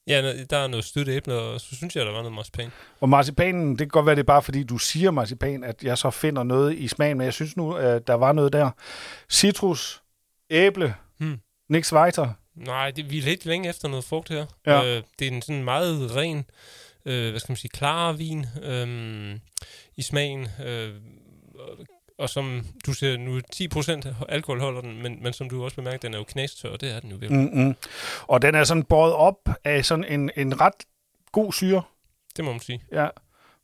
Ja, 0.06 0.44
der 0.44 0.56
er 0.56 0.66
noget 0.66 0.84
stødt 0.84 1.08
æble, 1.08 1.34
og 1.34 1.60
så 1.60 1.76
synes 1.76 1.96
jeg, 1.96 2.06
der 2.06 2.12
var 2.12 2.18
noget 2.18 2.32
marcipan. 2.32 2.70
Og 3.00 3.08
marcipanen, 3.08 3.70
det 3.70 3.78
kan 3.78 3.88
godt 3.88 4.06
være, 4.06 4.14
det 4.14 4.22
er 4.22 4.26
bare 4.26 4.42
fordi, 4.42 4.62
du 4.62 4.78
siger 4.78 5.10
marcipan, 5.10 5.64
at 5.64 5.84
jeg 5.84 5.98
så 5.98 6.10
finder 6.10 6.42
noget 6.42 6.78
i 6.78 6.88
smagen, 6.88 7.18
men 7.18 7.24
jeg 7.24 7.34
synes 7.34 7.56
nu, 7.56 7.72
at 7.72 8.06
der 8.06 8.14
var 8.14 8.32
noget 8.32 8.52
der. 8.52 8.70
Citrus, 9.30 10.02
æble, 10.50 10.94
hmm. 11.18 11.40
niks 11.68 11.92
weiter. 11.92 12.28
Nej, 12.54 12.90
det, 12.90 13.10
vi 13.10 13.18
er 13.18 13.22
lidt 13.22 13.46
længe 13.46 13.68
efter 13.68 13.88
noget 13.88 14.04
frugt 14.04 14.28
her. 14.28 14.46
Ja. 14.66 14.84
Øh, 14.84 15.02
det 15.18 15.28
er 15.28 15.30
en 15.30 15.42
sådan 15.42 15.64
meget 15.64 16.16
ren, 16.16 16.44
øh, 17.04 17.30
hvad 17.30 17.40
skal 17.40 17.52
man 17.52 17.56
sige, 17.56 17.70
klar 17.70 18.12
vin 18.12 18.46
øh, 18.62 19.38
i 19.96 20.02
smagen. 20.02 20.48
Øh, 20.66 20.94
og 22.22 22.30
som 22.30 22.66
du 22.86 22.92
ser 22.92 23.16
nu 23.16 23.40
10% 23.54 24.24
alkohol 24.28 24.60
holder 24.60 24.80
den, 24.80 25.02
men, 25.02 25.22
men 25.22 25.32
som 25.32 25.48
du 25.48 25.64
også 25.64 25.76
bemærker, 25.76 25.98
den 25.98 26.14
er 26.14 26.18
jo 26.18 26.24
knastør, 26.24 26.76
det 26.76 26.96
er 26.96 27.00
den 27.00 27.10
jo 27.10 27.16
virkelig. 27.16 27.42
Mm-hmm. 27.42 27.74
Og 28.22 28.42
den 28.42 28.54
er 28.54 28.64
sådan 28.64 28.82
båret 28.82 29.12
op 29.12 29.48
af 29.64 29.84
sådan 29.84 30.04
en, 30.04 30.30
en 30.36 30.60
ret 30.60 30.74
god 31.32 31.52
syre. 31.52 31.82
Det 32.36 32.44
må 32.44 32.50
man 32.50 32.60
sige. 32.60 32.82
Ja, 32.92 33.08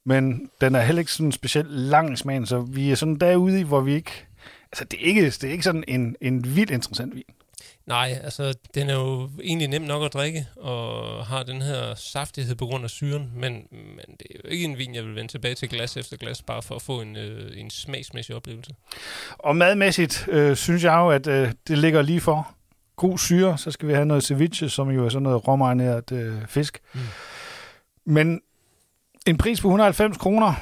men 0.05 0.50
den 0.61 0.75
er 0.75 0.81
heller 0.81 1.00
ikke 1.00 1.12
sådan 1.12 1.33
specielt 1.33 1.71
lang 1.71 2.12
i 2.12 2.17
smagen, 2.17 2.47
så 2.47 2.61
vi 2.61 2.91
er 2.91 2.95
sådan 2.95 3.17
derude 3.17 3.61
i, 3.61 3.62
hvor 3.62 3.81
vi 3.81 3.95
ikke... 3.95 4.27
Altså, 4.73 4.85
det 4.85 5.00
er 5.03 5.05
ikke, 5.05 5.25
det 5.25 5.45
er 5.45 5.50
ikke 5.50 5.65
sådan 5.65 5.85
en, 5.88 6.17
en 6.21 6.57
vildt 6.57 6.71
interessant 6.71 7.15
vin. 7.15 7.25
Nej, 7.87 8.19
altså 8.25 8.55
den 8.75 8.91
er 8.91 8.95
jo 8.95 9.31
egentlig 9.43 9.69
nem 9.69 9.83
nok 9.83 10.05
at 10.05 10.12
drikke, 10.12 10.47
og 10.57 11.27
har 11.27 11.43
den 11.43 11.62
her 11.62 11.95
saftighed 11.95 12.55
på 12.55 12.67
grund 12.67 12.85
af 12.85 12.91
syren, 12.91 13.33
men, 13.35 13.53
men 13.71 14.17
det 14.21 14.27
er 14.31 14.38
jo 14.45 14.50
ikke 14.50 14.65
en 14.65 14.79
vin, 14.79 14.95
jeg 14.95 15.05
vil 15.05 15.15
vende 15.15 15.33
tilbage 15.33 15.55
til 15.55 15.69
glas 15.69 15.97
efter 15.97 16.17
glas, 16.17 16.43
bare 16.43 16.62
for 16.62 16.75
at 16.75 16.83
få 16.83 17.00
en, 17.00 17.17
øh, 17.17 17.61
en 17.61 17.71
smagsmæssig 17.71 18.35
oplevelse. 18.35 18.75
Og 19.38 19.57
madmæssigt 19.57 20.29
øh, 20.29 20.57
synes 20.57 20.85
jeg 20.85 20.93
jo, 20.93 21.11
at 21.11 21.27
øh, 21.27 21.53
det 21.69 21.79
ligger 21.79 22.03
lige 22.03 22.21
for. 22.21 22.55
God 22.97 23.19
syre, 23.19 23.59
så 23.59 23.71
skal 23.71 23.88
vi 23.88 23.93
have 23.93 24.07
noget 24.07 24.25
ceviche, 24.25 24.69
som 24.69 24.91
jo 24.91 25.05
er 25.05 25.09
sådan 25.09 25.23
noget 25.23 25.49
råmarineret 25.49 26.12
øh, 26.12 26.47
fisk. 26.47 26.79
Mm. 26.95 27.00
Men 28.05 28.41
en 29.27 29.38
pris 29.38 29.61
på 29.61 29.69
190 29.69 30.17
kroner, 30.17 30.55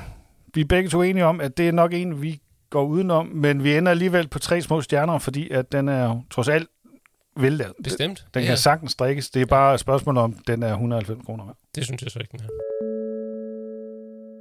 vi 0.55 0.61
er 0.61 0.65
begge 0.65 0.91
to 0.91 1.03
enige 1.03 1.25
om, 1.25 1.41
at 1.41 1.57
det 1.57 1.69
er 1.69 1.73
nok 1.73 1.93
en, 1.93 2.23
vi 2.23 2.41
går 2.71 2.85
udenom, 2.85 3.26
men 3.26 3.65
vi 3.65 3.76
ender 3.76 3.91
alligevel 3.91 4.29
på 4.29 4.38
tre 4.38 4.62
små 4.62 4.81
stjerner, 4.81 5.19
fordi 5.19 5.50
at 5.50 5.73
den 5.73 5.88
er 5.88 6.05
jo 6.05 6.23
trods 6.31 6.49
alt 6.49 6.69
vil 7.37 7.64
Bestemt. 7.85 8.26
Den 8.35 8.43
kan 8.43 8.50
ja. 8.50 8.57
sagtens 8.57 8.95
drikkes. 8.95 9.31
Det 9.31 9.43
er 9.43 9.47
bare 9.47 9.75
et 9.75 9.81
spørgsmål 9.81 10.16
om, 10.16 10.33
den 10.47 10.62
er 10.62 10.71
190 10.71 11.26
kroner 11.26 11.45
værd. 11.45 11.57
Det 11.75 11.85
synes 11.85 12.02
jeg 12.02 12.11
så 12.11 12.19
ikke, 12.19 12.33
den 12.33 12.40
er. 12.40 12.49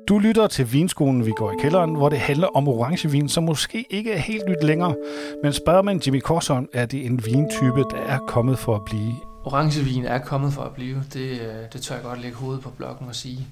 Du 0.07 0.19
lytter 0.19 0.47
til 0.47 0.73
Vinskolen, 0.73 1.25
vi 1.25 1.31
går 1.37 1.51
i 1.51 1.55
kælderen, 1.61 1.95
hvor 1.95 2.09
det 2.09 2.19
handler 2.19 2.47
om 2.47 2.67
orangevin, 2.67 3.29
som 3.29 3.43
måske 3.43 3.85
ikke 3.89 4.11
er 4.11 4.17
helt 4.17 4.49
nyt 4.49 4.63
længere. 4.63 4.95
Men 5.43 5.53
spørger 5.53 5.81
man 5.81 6.01
Jimmy 6.05 6.19
Korsholm, 6.19 6.67
er 6.73 6.85
det 6.85 7.05
en 7.05 7.25
vintype, 7.25 7.83
der 7.91 7.97
er 8.07 8.19
kommet 8.27 8.59
for 8.59 8.75
at 8.75 8.85
blive? 8.85 9.13
Orangevin 9.45 10.05
er 10.05 10.19
kommet 10.19 10.53
for 10.53 10.61
at 10.61 10.71
blive. 10.71 11.03
Det, 11.13 11.41
øh, 11.41 11.55
det 11.73 11.81
tør 11.81 11.95
jeg 11.95 12.03
godt 12.03 12.21
lægge 12.21 12.37
hovedet 12.37 12.63
på 12.63 12.69
blokken 12.69 13.07
og 13.07 13.15
sige. 13.15 13.47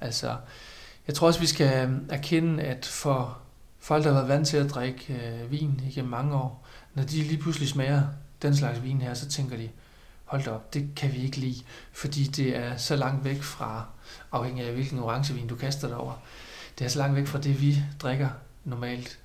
Altså, 0.00 0.36
jeg 1.06 1.14
tror 1.14 1.26
også, 1.26 1.40
vi 1.40 1.46
skal 1.46 2.00
erkende, 2.10 2.62
at 2.62 2.86
for 2.86 3.38
folk, 3.80 4.04
der 4.04 4.12
har 4.12 4.16
været 4.16 4.28
vant 4.28 4.48
til 4.48 4.56
at 4.56 4.70
drikke 4.70 5.14
øh, 5.14 5.52
vin 5.52 5.80
igennem 5.90 6.10
mange 6.10 6.34
år, 6.34 6.66
når 6.94 7.02
de 7.02 7.16
lige 7.16 7.38
pludselig 7.38 7.68
smager 7.68 8.02
den 8.42 8.56
slags 8.56 8.82
vin 8.82 9.00
her, 9.00 9.14
så 9.14 9.28
tænker 9.28 9.56
de, 9.56 9.68
hold 10.24 10.44
da 10.44 10.50
op, 10.50 10.74
det 10.74 10.88
kan 10.96 11.12
vi 11.12 11.18
ikke 11.18 11.36
lide, 11.36 11.62
fordi 11.92 12.24
det 12.24 12.56
er 12.56 12.76
så 12.76 12.96
langt 12.96 13.24
væk 13.24 13.42
fra, 13.42 13.86
afhængig 14.32 14.64
af 14.64 14.72
hvilken 14.72 14.98
orangevin 14.98 15.46
du 15.46 15.54
kaster 15.54 15.88
dig 15.88 15.96
over, 15.96 16.12
det 16.78 16.84
er 16.84 16.88
så 16.88 16.98
langt 16.98 17.16
væk 17.16 17.26
fra 17.26 17.40
det, 17.40 17.60
vi 17.60 17.78
drikker 18.00 18.28
normalt. 18.64 19.18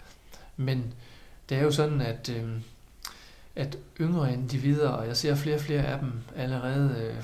Men 0.57 0.93
det 1.49 1.57
er 1.57 1.61
jo 1.61 1.71
sådan, 1.71 2.01
at, 2.01 2.29
øh, 2.29 2.49
at 3.55 3.77
yngre 4.01 4.33
individer, 4.33 4.89
og 4.89 5.07
jeg 5.07 5.17
ser 5.17 5.35
flere 5.35 5.55
og 5.55 5.61
flere 5.61 5.83
af 5.83 5.99
dem 5.99 6.11
allerede, 6.35 6.95
øh, 6.97 7.23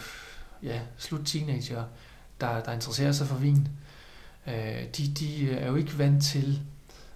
ja, 0.64 0.80
slut 0.98 1.26
teenager, 1.26 1.84
der, 2.42 2.64
der 2.64 2.72
interesserer 2.72 3.12
sig 3.12 3.28
for 3.28 3.36
vin, 3.36 3.68
øh, 4.48 4.84
de, 4.98 5.14
de 5.20 5.52
er 5.52 5.68
jo 5.68 5.76
ikke 5.76 5.98
vant 5.98 6.24
til, 6.24 6.62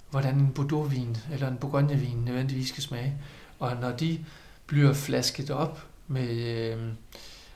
hvordan 0.09 0.35
en 0.35 0.53
Bordeaux-vin 0.53 1.17
eller 1.31 1.47
en 1.47 1.57
Bourgogne-vin 1.57 2.17
nødvendigvis 2.17 2.69
skal 2.69 2.83
smage. 2.83 3.17
Og 3.59 3.75
når 3.75 3.91
de 3.91 4.25
bliver 4.71 4.93
flasket 4.93 5.49
op 5.49 5.87
med, 6.07 6.29
øhm, 6.29 6.91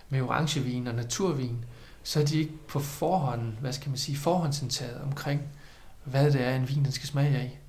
med 0.09 0.21
orangevin 0.21 0.87
og 0.87 0.95
naturvin, 0.95 1.65
så 2.03 2.19
er 2.19 2.25
de 2.25 2.39
ikke 2.39 2.53
på 2.67 2.79
forhånd, 2.79 3.53
hvad 3.57 3.73
skal 3.73 3.89
man 3.89 3.97
sige, 3.97 4.17
forhåndsindtaget 4.17 5.01
omkring, 5.01 5.41
hvad 6.03 6.31
det 6.31 6.41
er, 6.41 6.55
en 6.55 6.69
vin 6.69 6.83
den 6.83 6.91
skal 6.91 7.07
smage 7.07 7.37
af. 7.37 7.59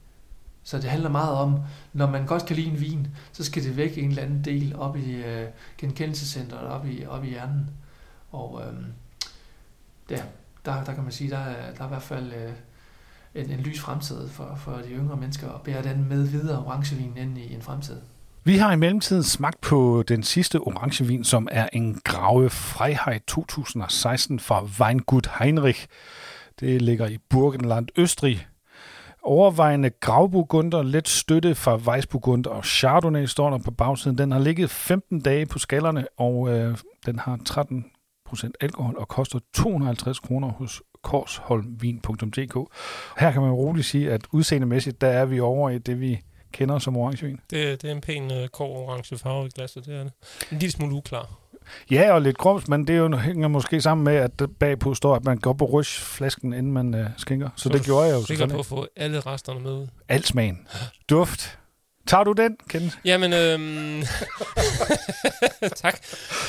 Så 0.62 0.76
det 0.76 0.90
handler 0.90 1.08
meget 1.08 1.36
om, 1.36 1.60
når 1.92 2.10
man 2.10 2.26
godt 2.26 2.46
kan 2.46 2.56
lide 2.56 2.70
en 2.70 2.80
vin, 2.80 3.08
så 3.32 3.44
skal 3.44 3.64
det 3.64 3.76
væk 3.76 3.98
en 3.98 4.08
eller 4.08 4.22
anden 4.22 4.44
del 4.44 4.76
op 4.76 4.96
i 4.96 5.12
øh, 5.14 5.48
genkendelsescenteret, 5.78 6.66
op 6.66 6.86
i, 6.86 7.06
op 7.06 7.24
i 7.24 7.28
hjernen. 7.28 7.70
Og 8.30 8.62
øh, 8.62 8.74
ja, 10.10 10.22
der, 10.64 10.84
der 10.84 10.94
kan 10.94 11.02
man 11.02 11.12
sige, 11.12 11.30
der 11.30 11.38
er, 11.38 11.74
der 11.74 11.80
er 11.80 11.86
i 11.86 11.88
hvert 11.88 12.02
fald 12.02 12.32
øh, 12.32 12.52
en, 13.34 13.50
en 13.50 13.60
lys 13.60 13.80
fremtid 13.80 14.28
for, 14.28 14.54
for 14.56 14.76
de 14.76 14.88
yngre 14.88 15.16
mennesker, 15.16 15.52
at 15.52 15.62
bære 15.62 15.82
den 15.82 16.08
med 16.08 16.22
videre 16.22 16.64
orangevin 16.64 17.16
ind 17.16 17.38
i 17.38 17.54
en 17.54 17.62
fremtid. 17.62 18.00
Vi 18.46 18.56
har 18.56 18.72
i 18.72 18.76
mellemtiden 18.76 19.22
smagt 19.22 19.60
på 19.60 20.04
den 20.08 20.22
sidste 20.22 20.58
orangevin, 20.58 21.24
som 21.24 21.48
er 21.50 21.68
en 21.72 22.00
Grave 22.04 22.50
Freiheit 22.50 23.22
2016 23.26 24.40
fra 24.40 24.64
Weingut 24.80 25.30
Heinrich. 25.38 25.86
Det 26.60 26.82
ligger 26.82 27.06
i 27.06 27.18
Burgenland, 27.30 27.88
Østrig. 27.96 28.46
Overvejende 29.22 29.90
gravburgunder, 29.90 30.82
let 30.82 31.08
støtte 31.08 31.54
fra 31.54 31.76
Weissburgunder 31.76 32.50
og 32.50 32.64
Chardonnay 32.64 33.24
står 33.24 33.50
der 33.50 33.58
på 33.58 33.70
bagsiden. 33.70 34.18
Den 34.18 34.32
har 34.32 34.38
ligget 34.38 34.70
15 34.70 35.20
dage 35.20 35.46
på 35.46 35.58
skallerne, 35.58 36.06
og 36.18 36.48
øh, 36.48 36.78
den 37.06 37.18
har 37.18 37.38
13% 38.34 38.50
alkohol 38.60 38.96
og 38.98 39.08
koster 39.08 39.38
250 39.54 40.18
kroner 40.18 40.48
hos 40.48 40.82
korsholmvin.dk. 41.02 42.72
Her 43.18 43.32
kan 43.32 43.42
man 43.42 43.50
roligt 43.50 43.86
sige, 43.86 44.12
at 44.12 44.26
udseendemæssigt, 44.32 45.00
der 45.00 45.08
er 45.08 45.24
vi 45.24 45.40
over 45.40 45.70
i 45.70 45.78
det, 45.78 46.00
vi 46.00 46.20
kender 46.56 46.78
som 46.78 46.96
orangevin. 46.96 47.40
Det, 47.50 47.82
det 47.82 47.90
er 47.90 47.94
en 47.94 48.00
pæn 48.00 48.30
uh, 48.30 48.46
kår 48.46 48.76
orange 48.76 49.18
farve 49.18 49.46
i 49.46 49.50
glasset, 49.54 49.86
det 49.86 49.94
er 49.94 50.02
det. 50.02 50.12
En 50.52 50.58
lille 50.58 50.72
smule 50.72 50.94
uklar. 50.94 51.38
Ja, 51.90 52.12
og 52.12 52.22
lidt 52.22 52.38
grums, 52.38 52.68
men 52.68 52.86
det 52.86 52.96
er 52.96 52.98
jo, 52.98 53.16
hænger 53.16 53.48
måske 53.48 53.80
sammen 53.80 54.04
med, 54.04 54.14
at 54.14 54.42
bagpå 54.60 54.94
står, 54.94 55.14
at 55.14 55.25
man 55.25 55.38
går 55.38 55.52
på 55.52 55.64
rysh 55.64 56.02
flasken, 56.02 56.52
inden 56.52 56.72
man 56.72 56.94
uh, 56.94 57.06
skænker. 57.16 57.48
Så, 57.56 57.62
så 57.62 57.68
det 57.68 57.84
gjorde 57.84 58.06
jeg 58.06 58.14
jo. 58.14 58.26
Sikker 58.26 58.46
på 58.46 58.58
at 58.58 58.66
få 58.66 58.86
alle 58.96 59.20
resterne 59.20 59.60
med. 59.60 59.86
Alt 60.08 60.26
smagen. 60.26 60.66
Duft. 61.10 61.58
Tager 62.06 62.25
du 62.25 62.32
den, 62.32 62.56
Kenneth? 62.68 62.96
Jamen, 63.04 63.32
øhm... 63.32 64.02
tak. 65.82 65.98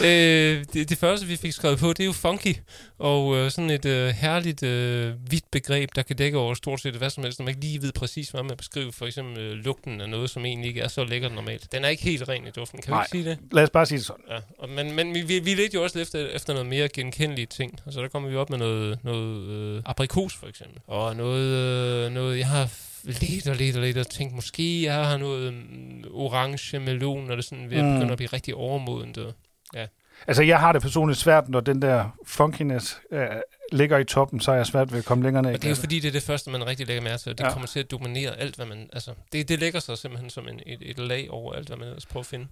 Øh, 0.02 0.66
det, 0.74 0.90
det 0.90 0.98
første, 0.98 1.26
vi 1.26 1.36
fik 1.36 1.52
skrevet 1.52 1.80
på, 1.80 1.90
det 1.90 2.00
er 2.00 2.06
jo 2.06 2.14
funky. 2.14 2.56
Og 3.00 3.36
øh, 3.38 3.52
sådan 3.52 3.70
et 3.70 3.86
øh, 3.86 4.10
herligt, 4.10 4.64
øh, 4.64 5.14
vidt 5.32 5.52
begreb, 5.52 5.90
der 5.96 6.02
kan 6.02 6.16
dække 6.16 6.38
over 6.38 6.54
stort 6.54 6.82
set 6.82 6.96
hvad 6.96 7.10
som 7.10 7.24
helst, 7.24 7.40
når 7.40 7.44
man 7.44 7.50
ikke 7.50 7.62
lige 7.62 7.82
ved 7.82 7.92
præcis, 7.92 8.30
hvad 8.30 8.44
man 8.44 8.58
beskriver. 8.58 8.92
For 8.92 9.06
eksempel 9.06 9.38
øh, 9.38 9.52
lugten 9.52 10.02
af 10.02 10.10
noget, 10.10 10.30
som 10.30 10.46
egentlig 10.46 10.68
ikke 10.68 10.82
er 10.82 10.88
så 10.88 11.04
lækkert 11.04 11.32
normalt. 11.32 11.72
Den 11.72 11.86
er 11.86 11.90
ikke 11.90 12.04
helt 12.04 12.30
ren 12.30 12.48
i 12.48 12.52
duften, 12.52 12.82
kan 12.82 12.92
Nej. 12.92 13.06
vi 13.12 13.18
ikke 13.18 13.30
sige 13.30 13.36
det? 13.36 13.54
lad 13.54 13.64
os 13.64 13.70
bare 13.70 13.86
sige 13.86 13.98
det 13.98 14.06
sådan. 14.06 14.24
Ja, 14.30 14.40
og, 14.60 14.70
men, 14.70 14.96
men 14.96 15.14
vi, 15.14 15.40
vi, 15.40 15.54
ledte 15.54 15.76
jo 15.76 15.84
også 15.84 16.00
efter, 16.00 16.28
efter 16.28 16.54
noget 16.54 16.68
mere 16.68 16.88
genkendelige 16.88 17.46
ting. 17.46 17.80
Altså 17.86 18.02
der 18.02 18.08
kommer 18.08 18.30
vi 18.30 18.36
op 18.36 18.50
med 18.50 18.58
noget, 18.58 19.00
noget 19.04 19.50
øh, 19.50 19.82
aprikos, 19.86 20.36
for 20.36 20.48
eksempel. 20.48 20.80
Og 20.88 21.16
noget, 21.16 21.46
øh, 21.46 22.12
noget 22.12 22.38
jeg 22.38 22.48
har 22.48 22.70
lidt 23.08 23.48
og 23.48 23.56
lidt 23.56 23.76
og 23.76 23.82
lidt 23.82 23.98
og 23.98 24.08
tænkte, 24.08 24.36
måske 24.36 24.84
jeg 24.84 25.06
har 25.06 25.18
noget 25.18 25.50
um, 25.50 26.04
orange 26.14 26.80
melon, 26.80 27.32
eller 27.32 27.44
sådan 27.44 27.70
ved 27.70 27.78
at 27.78 27.86
mm. 27.86 27.94
begynde 27.94 28.12
at 28.12 28.18
blive 28.18 28.30
rigtig 28.34 28.56
overmodent. 28.56 29.18
Og, 29.18 29.34
ja. 29.74 29.86
Altså, 30.28 30.44
jeg 30.44 30.60
har 30.60 30.72
det 30.72 30.82
personligt 30.82 31.20
svært, 31.20 31.50
når 31.50 31.60
den 31.60 31.82
der 31.82 32.18
funkiness 32.26 32.98
øh, 33.12 33.28
ligger 33.72 33.98
i 33.98 34.04
toppen, 34.04 34.40
så 34.40 34.52
er 34.52 34.56
jeg 34.56 34.66
svært 34.66 34.92
ved 34.92 35.00
at 35.00 35.06
komme 35.06 35.24
længere 35.24 35.44
ned. 35.44 35.54
Og 35.54 35.62
det 35.62 35.66
er 35.66 35.70
jo 35.70 35.76
fordi, 35.76 36.00
det 36.00 36.08
er 36.08 36.12
det 36.12 36.24
første, 36.24 36.50
man 36.50 36.68
rigtig 36.68 36.88
lægger 36.88 37.04
mærke 37.04 37.18
til, 37.18 37.30
og 37.30 37.38
det 37.38 37.44
ja. 37.44 37.52
kommer 37.52 37.68
til 37.68 37.80
at 37.80 37.92
dominere 37.92 38.40
alt, 38.40 38.56
hvad 38.56 38.66
man... 38.66 38.90
Altså, 38.94 39.12
det, 39.34 39.50
det 39.50 39.60
lægger 39.60 39.80
sig 39.80 39.98
simpelthen 39.98 40.30
som 40.30 40.48
en, 40.48 40.60
et, 40.66 40.80
et 40.82 41.00
lag 41.00 41.28
over 41.30 41.54
alt, 41.54 41.68
hvad 41.68 41.78
man 41.78 41.88
ellers 41.88 42.06
prøver 42.06 42.22
at 42.22 42.28
finde. 42.28 42.48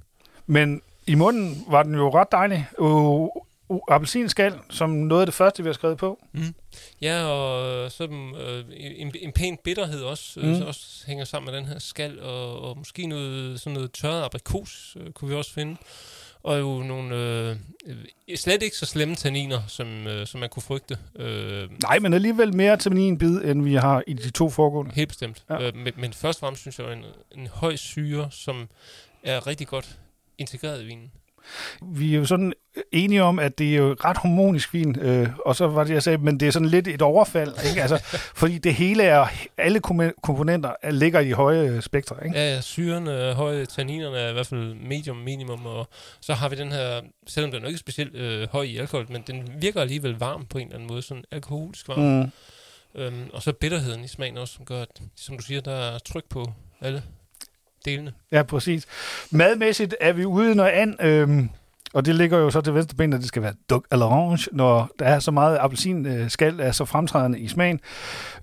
Men 0.46 0.82
i 1.08 1.16
munden 1.16 1.66
var 1.68 1.84
den 1.84 1.96
jo 1.96 2.10
ret 2.10 2.32
dejlig. 2.32 2.68
Uh, 2.78 3.30
uh, 3.70 3.80
appelsinskal, 3.88 4.54
som 4.70 4.90
noget 4.90 5.22
af 5.22 5.28
det 5.28 5.34
første, 5.34 5.64
vi 5.64 5.70
har 5.70 5.74
skrevet 5.74 5.98
på. 5.98 6.20
Mm. 6.34 6.56
Ja, 7.02 7.24
og 7.24 7.92
så 7.92 8.04
øh, 8.04 8.66
en, 8.78 9.12
en 9.22 9.32
pæn 9.32 9.58
bitterhed 9.64 10.02
også, 10.02 10.40
øh, 10.40 10.48
mm. 10.48 10.62
øh, 10.62 10.68
også 10.68 11.04
hænger 11.08 11.26
sammen 11.26 11.52
med 11.52 11.60
den 11.60 11.68
her 11.68 11.80
skal, 11.80 12.20
og, 12.20 12.62
og 12.62 12.78
måske 12.78 13.08
noget, 13.08 13.60
sådan 13.60 13.74
noget 13.74 13.92
tørret 13.92 14.24
aprikos 14.24 14.98
øh, 15.00 15.12
kunne 15.12 15.30
vi 15.30 15.36
også 15.36 15.54
finde. 15.54 15.78
Og 16.44 16.60
jo 16.60 16.84
nogle 16.84 17.16
øh, 17.16 17.56
slet 18.36 18.64
ikke 18.64 18.78
så 18.78 18.86
slemme 18.86 19.16
tanniner, 19.16 19.62
som, 19.68 20.08
øh, 20.08 20.28
som 20.28 20.40
man 20.40 20.50
kunne 20.50 20.64
frygte. 20.64 20.98
Øh, 21.16 21.70
Nej, 21.82 22.00
men 22.00 22.14
alligevel 22.14 22.56
mere 22.56 22.78
tanninbid, 22.78 23.42
end 23.42 23.64
vi 23.64 23.76
har 23.76 24.04
i 24.08 24.14
de 24.14 24.30
to 24.30 24.50
foregående. 24.50 24.92
Helt 24.96 25.08
bestemt. 25.08 25.44
Ja. 25.50 25.68
Øh, 25.68 25.76
men, 25.76 25.94
men 25.98 26.14
først 26.14 26.38
og 26.38 26.40
fremmest 26.40 26.62
synes 26.62 26.80
jeg, 26.80 26.94
en, 26.94 27.04
en 27.36 27.48
høj 27.48 27.76
syre, 27.76 28.28
som 28.32 28.70
er 29.24 29.48
rigtig 29.48 29.68
godt 29.68 30.00
integreret 30.38 30.82
i 30.82 30.86
vinen. 30.86 31.12
Vi 31.82 32.14
er 32.16 32.20
jo 32.20 32.26
sådan 32.26 32.54
enige 32.92 33.24
om, 33.24 33.40
at 33.40 33.58
det 33.58 33.74
er 33.74 33.78
jo 33.78 33.96
ret 34.06 34.18
harmonisk 34.18 34.74
vin, 34.74 35.00
øh, 35.00 35.30
og 35.46 35.56
så 35.56 35.68
var 35.68 35.84
det, 35.84 35.94
jeg 35.94 36.04
sagde, 36.04 36.18
men 36.18 36.40
det 36.40 36.48
er 36.48 36.52
sådan 36.52 36.68
lidt 36.68 36.88
et 36.88 37.02
overfald, 37.02 37.54
ikke? 37.70 37.82
Altså, 37.82 37.98
fordi 38.42 38.58
det 38.58 38.74
hele 38.74 39.04
er, 39.04 39.28
alle 39.58 39.80
komponenter 40.24 40.74
er, 40.82 40.92
ligger 40.92 41.20
i 41.20 41.32
høje 41.32 41.82
spektre, 41.82 42.16
ikke? 42.26 42.38
Ja, 42.38 42.54
ja, 42.54 42.62
syren 42.62 43.08
er 43.08 43.34
høje, 43.34 43.66
tanninerne 43.66 44.18
er 44.18 44.30
i 44.30 44.34
hvert 44.34 44.48
fald 44.48 44.74
medium 44.74 45.18
minimum, 45.18 45.66
og 45.66 45.88
så 46.22 46.34
har 46.34 46.50
vi 46.50 46.56
den 46.56 46.72
her, 46.72 47.02
selvom 47.28 47.52
den 47.52 47.64
er 47.64 47.68
ikke 47.68 47.80
specielt 47.80 48.16
øh, 48.16 48.48
høj 48.52 48.64
i 48.64 48.78
alkohol, 48.78 49.06
men 49.10 49.24
den 49.28 49.50
virker 49.60 49.82
alligevel 49.82 50.20
varm 50.20 50.46
på 50.46 50.58
en 50.58 50.68
eller 50.68 50.76
anden 50.76 50.88
måde, 50.88 51.02
sådan 51.02 51.24
alkoholisk 51.32 51.88
varm. 51.88 52.02
Mm. 52.02 52.32
Øhm, 52.96 53.30
og 53.34 53.42
så 53.42 53.54
bitterheden 53.54 54.04
i 54.04 54.08
smagen 54.08 54.38
også, 54.38 54.54
som 54.54 54.66
gør, 54.66 54.82
at, 54.82 55.02
som 55.16 55.38
du 55.38 55.44
siger, 55.44 55.62
der 55.62 55.76
er 55.76 56.00
tryk 56.00 56.26
på 56.30 56.52
alle 56.82 57.04
delene. 57.86 58.14
Ja, 58.32 58.44
præcis. 58.44 58.86
Madmæssigt 59.32 59.96
er 60.02 60.14
vi 60.14 60.26
ude 60.26 60.56
noget 60.56 60.72
andet, 60.72 61.02
øhm, 61.02 61.50
og 61.94 62.06
det 62.06 62.16
ligger 62.16 62.38
jo 62.38 62.50
så 62.50 62.62
til 62.62 62.74
venstre 62.74 62.96
ben, 62.96 63.14
at 63.14 63.20
det 63.20 63.28
skal 63.28 63.42
være 63.42 63.54
duck 63.70 63.88
eller 63.92 64.06
orange, 64.06 64.50
når 64.52 64.90
der 65.00 65.06
er 65.06 65.20
så 65.20 65.32
meget 65.32 65.58
appelsinskal, 65.58 66.60
er 66.60 66.72
så 66.72 66.86
fremtrædende 66.86 67.40
i 67.40 67.48
smagen. 67.48 67.80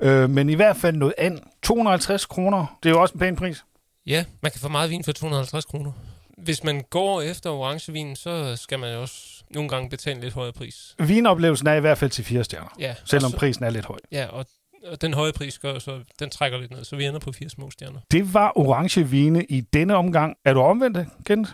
Øh, 0.01 0.31
men 0.31 0.49
i 0.49 0.55
hvert 0.55 0.77
fald 0.77 0.97
noget 0.97 1.15
andet. 1.19 1.43
250 1.63 2.27
kroner, 2.27 2.79
det 2.83 2.89
er 2.89 2.93
jo 2.93 3.01
også 3.01 3.15
en 3.15 3.21
pæn 3.21 3.37
pris. 3.37 3.65
Ja, 4.07 4.25
man 4.41 4.53
kan 4.53 4.61
få 4.61 4.69
meget 4.69 4.91
vin 4.91 5.05
for 5.05 5.13
250 5.13 5.65
kroner. 5.65 5.93
Hvis 6.39 6.65
man 6.65 6.83
går 6.91 7.23
efter 7.23 7.51
orangevin, 7.51 8.17
så 8.17 8.57
skal 8.57 8.79
man 8.79 8.93
jo 8.93 9.01
også 9.01 9.43
nogle 9.51 9.69
gange 9.69 9.91
betale 9.91 10.17
en 10.17 10.23
lidt 10.23 10.35
højere 10.35 10.53
pris. 10.53 10.95
Vinoplevelsen 10.99 11.67
er 11.67 11.75
i 11.75 11.81
hvert 11.81 11.99
fald 11.99 12.11
til 12.11 12.25
fire 12.25 12.45
stjerner, 12.45 12.69
ja, 12.79 12.95
selvom 13.05 13.31
så, 13.31 13.37
prisen 13.37 13.65
er 13.65 13.71
lidt 13.71 13.85
høj. 13.85 13.99
Ja, 14.13 14.27
og 14.27 14.47
og 14.87 15.01
den 15.01 15.15
høje 15.15 15.33
pris 15.33 15.59
gør 15.59 15.79
så, 15.79 16.01
den 16.19 16.31
trækker 16.31 16.59
lidt 16.59 16.71
ned, 16.71 16.85
så 16.85 16.97
vi 16.97 17.05
ender 17.05 17.21
på 17.21 17.33
fire 17.33 17.49
små 17.49 17.71
stjerner. 17.71 18.01
Det 18.11 18.35
var 18.35 18.53
orange 18.59 19.09
vine 19.09 19.45
i 19.45 19.61
denne 19.61 19.97
omgang. 19.97 20.37
Er 20.45 20.55
du 20.55 20.61
omvendt, 20.61 20.99
Kent? 21.27 21.49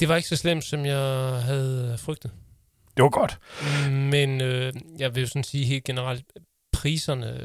Det 0.00 0.08
var 0.08 0.16
ikke 0.16 0.28
så 0.28 0.36
slemt, 0.36 0.64
som 0.64 0.86
jeg 0.86 1.42
havde 1.42 1.96
frygtet. 1.98 2.30
Det 2.96 3.02
var 3.02 3.08
godt. 3.08 3.38
Men 3.90 4.40
øh, 4.40 4.72
jeg 4.98 5.14
vil 5.14 5.28
sådan 5.28 5.44
sige 5.44 5.64
helt 5.64 5.84
generelt, 5.84 6.24
priserne, 6.72 7.40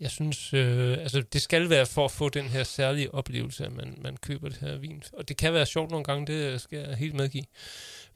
jeg 0.00 0.10
synes, 0.10 0.54
øh, 0.54 0.98
altså 0.98 1.22
det 1.32 1.42
skal 1.42 1.70
være 1.70 1.86
for 1.86 2.04
at 2.04 2.10
få 2.10 2.28
den 2.28 2.44
her 2.44 2.64
særlige 2.64 3.14
oplevelse, 3.14 3.66
at 3.66 3.72
man, 3.72 3.98
man 4.02 4.16
køber 4.16 4.48
det 4.48 4.58
her 4.58 4.76
vin. 4.76 5.02
Og 5.12 5.28
det 5.28 5.36
kan 5.36 5.52
være 5.52 5.66
sjovt 5.66 5.90
nogle 5.90 6.04
gange, 6.04 6.26
det 6.26 6.60
skal 6.60 6.78
jeg 6.78 6.96
helt 6.96 7.14
medgive. 7.14 7.44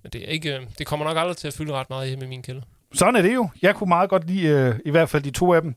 Men 0.03 0.13
det, 0.13 0.23
er 0.25 0.29
ikke, 0.29 0.57
øh, 0.57 0.67
det 0.79 0.87
kommer 0.87 1.07
nok 1.07 1.17
aldrig 1.17 1.37
til 1.37 1.49
at 1.49 1.55
fylde 1.55 1.73
ret 1.73 1.91
meget 1.91 2.09
hjemme 2.09 2.25
i 2.25 2.29
min 2.29 2.43
kælder. 2.43 2.63
Sådan 2.95 3.17
er 3.17 3.23
det 3.23 3.35
jo. 3.35 3.49
Jeg 3.63 3.75
kunne 3.75 3.89
meget 3.89 4.11
godt 4.11 4.27
lide 4.27 4.49
øh, 4.49 4.75
i 4.85 4.91
hvert 4.91 5.09
fald 5.09 5.23
de 5.23 5.31
to 5.31 5.53
af 5.53 5.63
dem. 5.63 5.75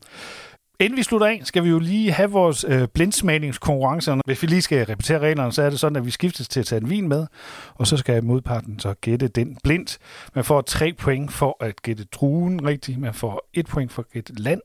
Inden 0.80 0.96
vi 0.96 1.02
slutter 1.02 1.26
af, 1.26 1.40
skal 1.44 1.64
vi 1.64 1.68
jo 1.68 1.78
lige 1.78 2.12
have 2.12 2.30
vores 2.30 2.64
øh, 2.68 2.88
blindsmagningskonkurrencer. 2.88 4.20
Hvis 4.26 4.42
vi 4.42 4.46
lige 4.46 4.62
skal 4.62 4.86
repetere 4.86 5.18
reglerne, 5.18 5.52
så 5.52 5.62
er 5.62 5.70
det 5.70 5.80
sådan, 5.80 5.96
at 5.96 6.06
vi 6.06 6.10
skiftes 6.10 6.48
til 6.48 6.60
at 6.60 6.66
tage 6.66 6.80
en 6.80 6.90
vin 6.90 7.08
med, 7.08 7.26
og 7.74 7.86
så 7.86 7.96
skal 7.96 8.24
modparten 8.24 8.78
så 8.78 8.94
gætte 9.00 9.28
den 9.28 9.58
blindt. 9.64 9.98
Man 10.34 10.44
får 10.44 10.60
tre 10.60 10.92
point 10.92 11.32
for 11.32 11.56
at 11.60 11.82
gætte 11.82 12.04
druen 12.04 12.66
rigtigt, 12.66 12.98
man 12.98 13.14
får 13.14 13.48
et 13.54 13.66
point 13.66 13.92
for 13.92 14.02
at 14.02 14.08
gætte 14.08 14.42
land, 14.42 14.60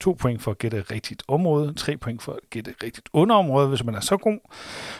to 0.00 0.16
point 0.20 0.42
for 0.42 0.50
at 0.50 0.58
gætte 0.58 0.84
rigtigt 0.90 1.22
område, 1.28 1.74
tre 1.74 1.96
point 1.96 2.22
for 2.22 2.32
at 2.32 2.50
gætte 2.50 2.74
rigtigt 2.82 3.08
underområde, 3.12 3.68
hvis 3.68 3.84
man 3.84 3.94
er 3.94 4.00
så 4.00 4.16
god, 4.16 4.38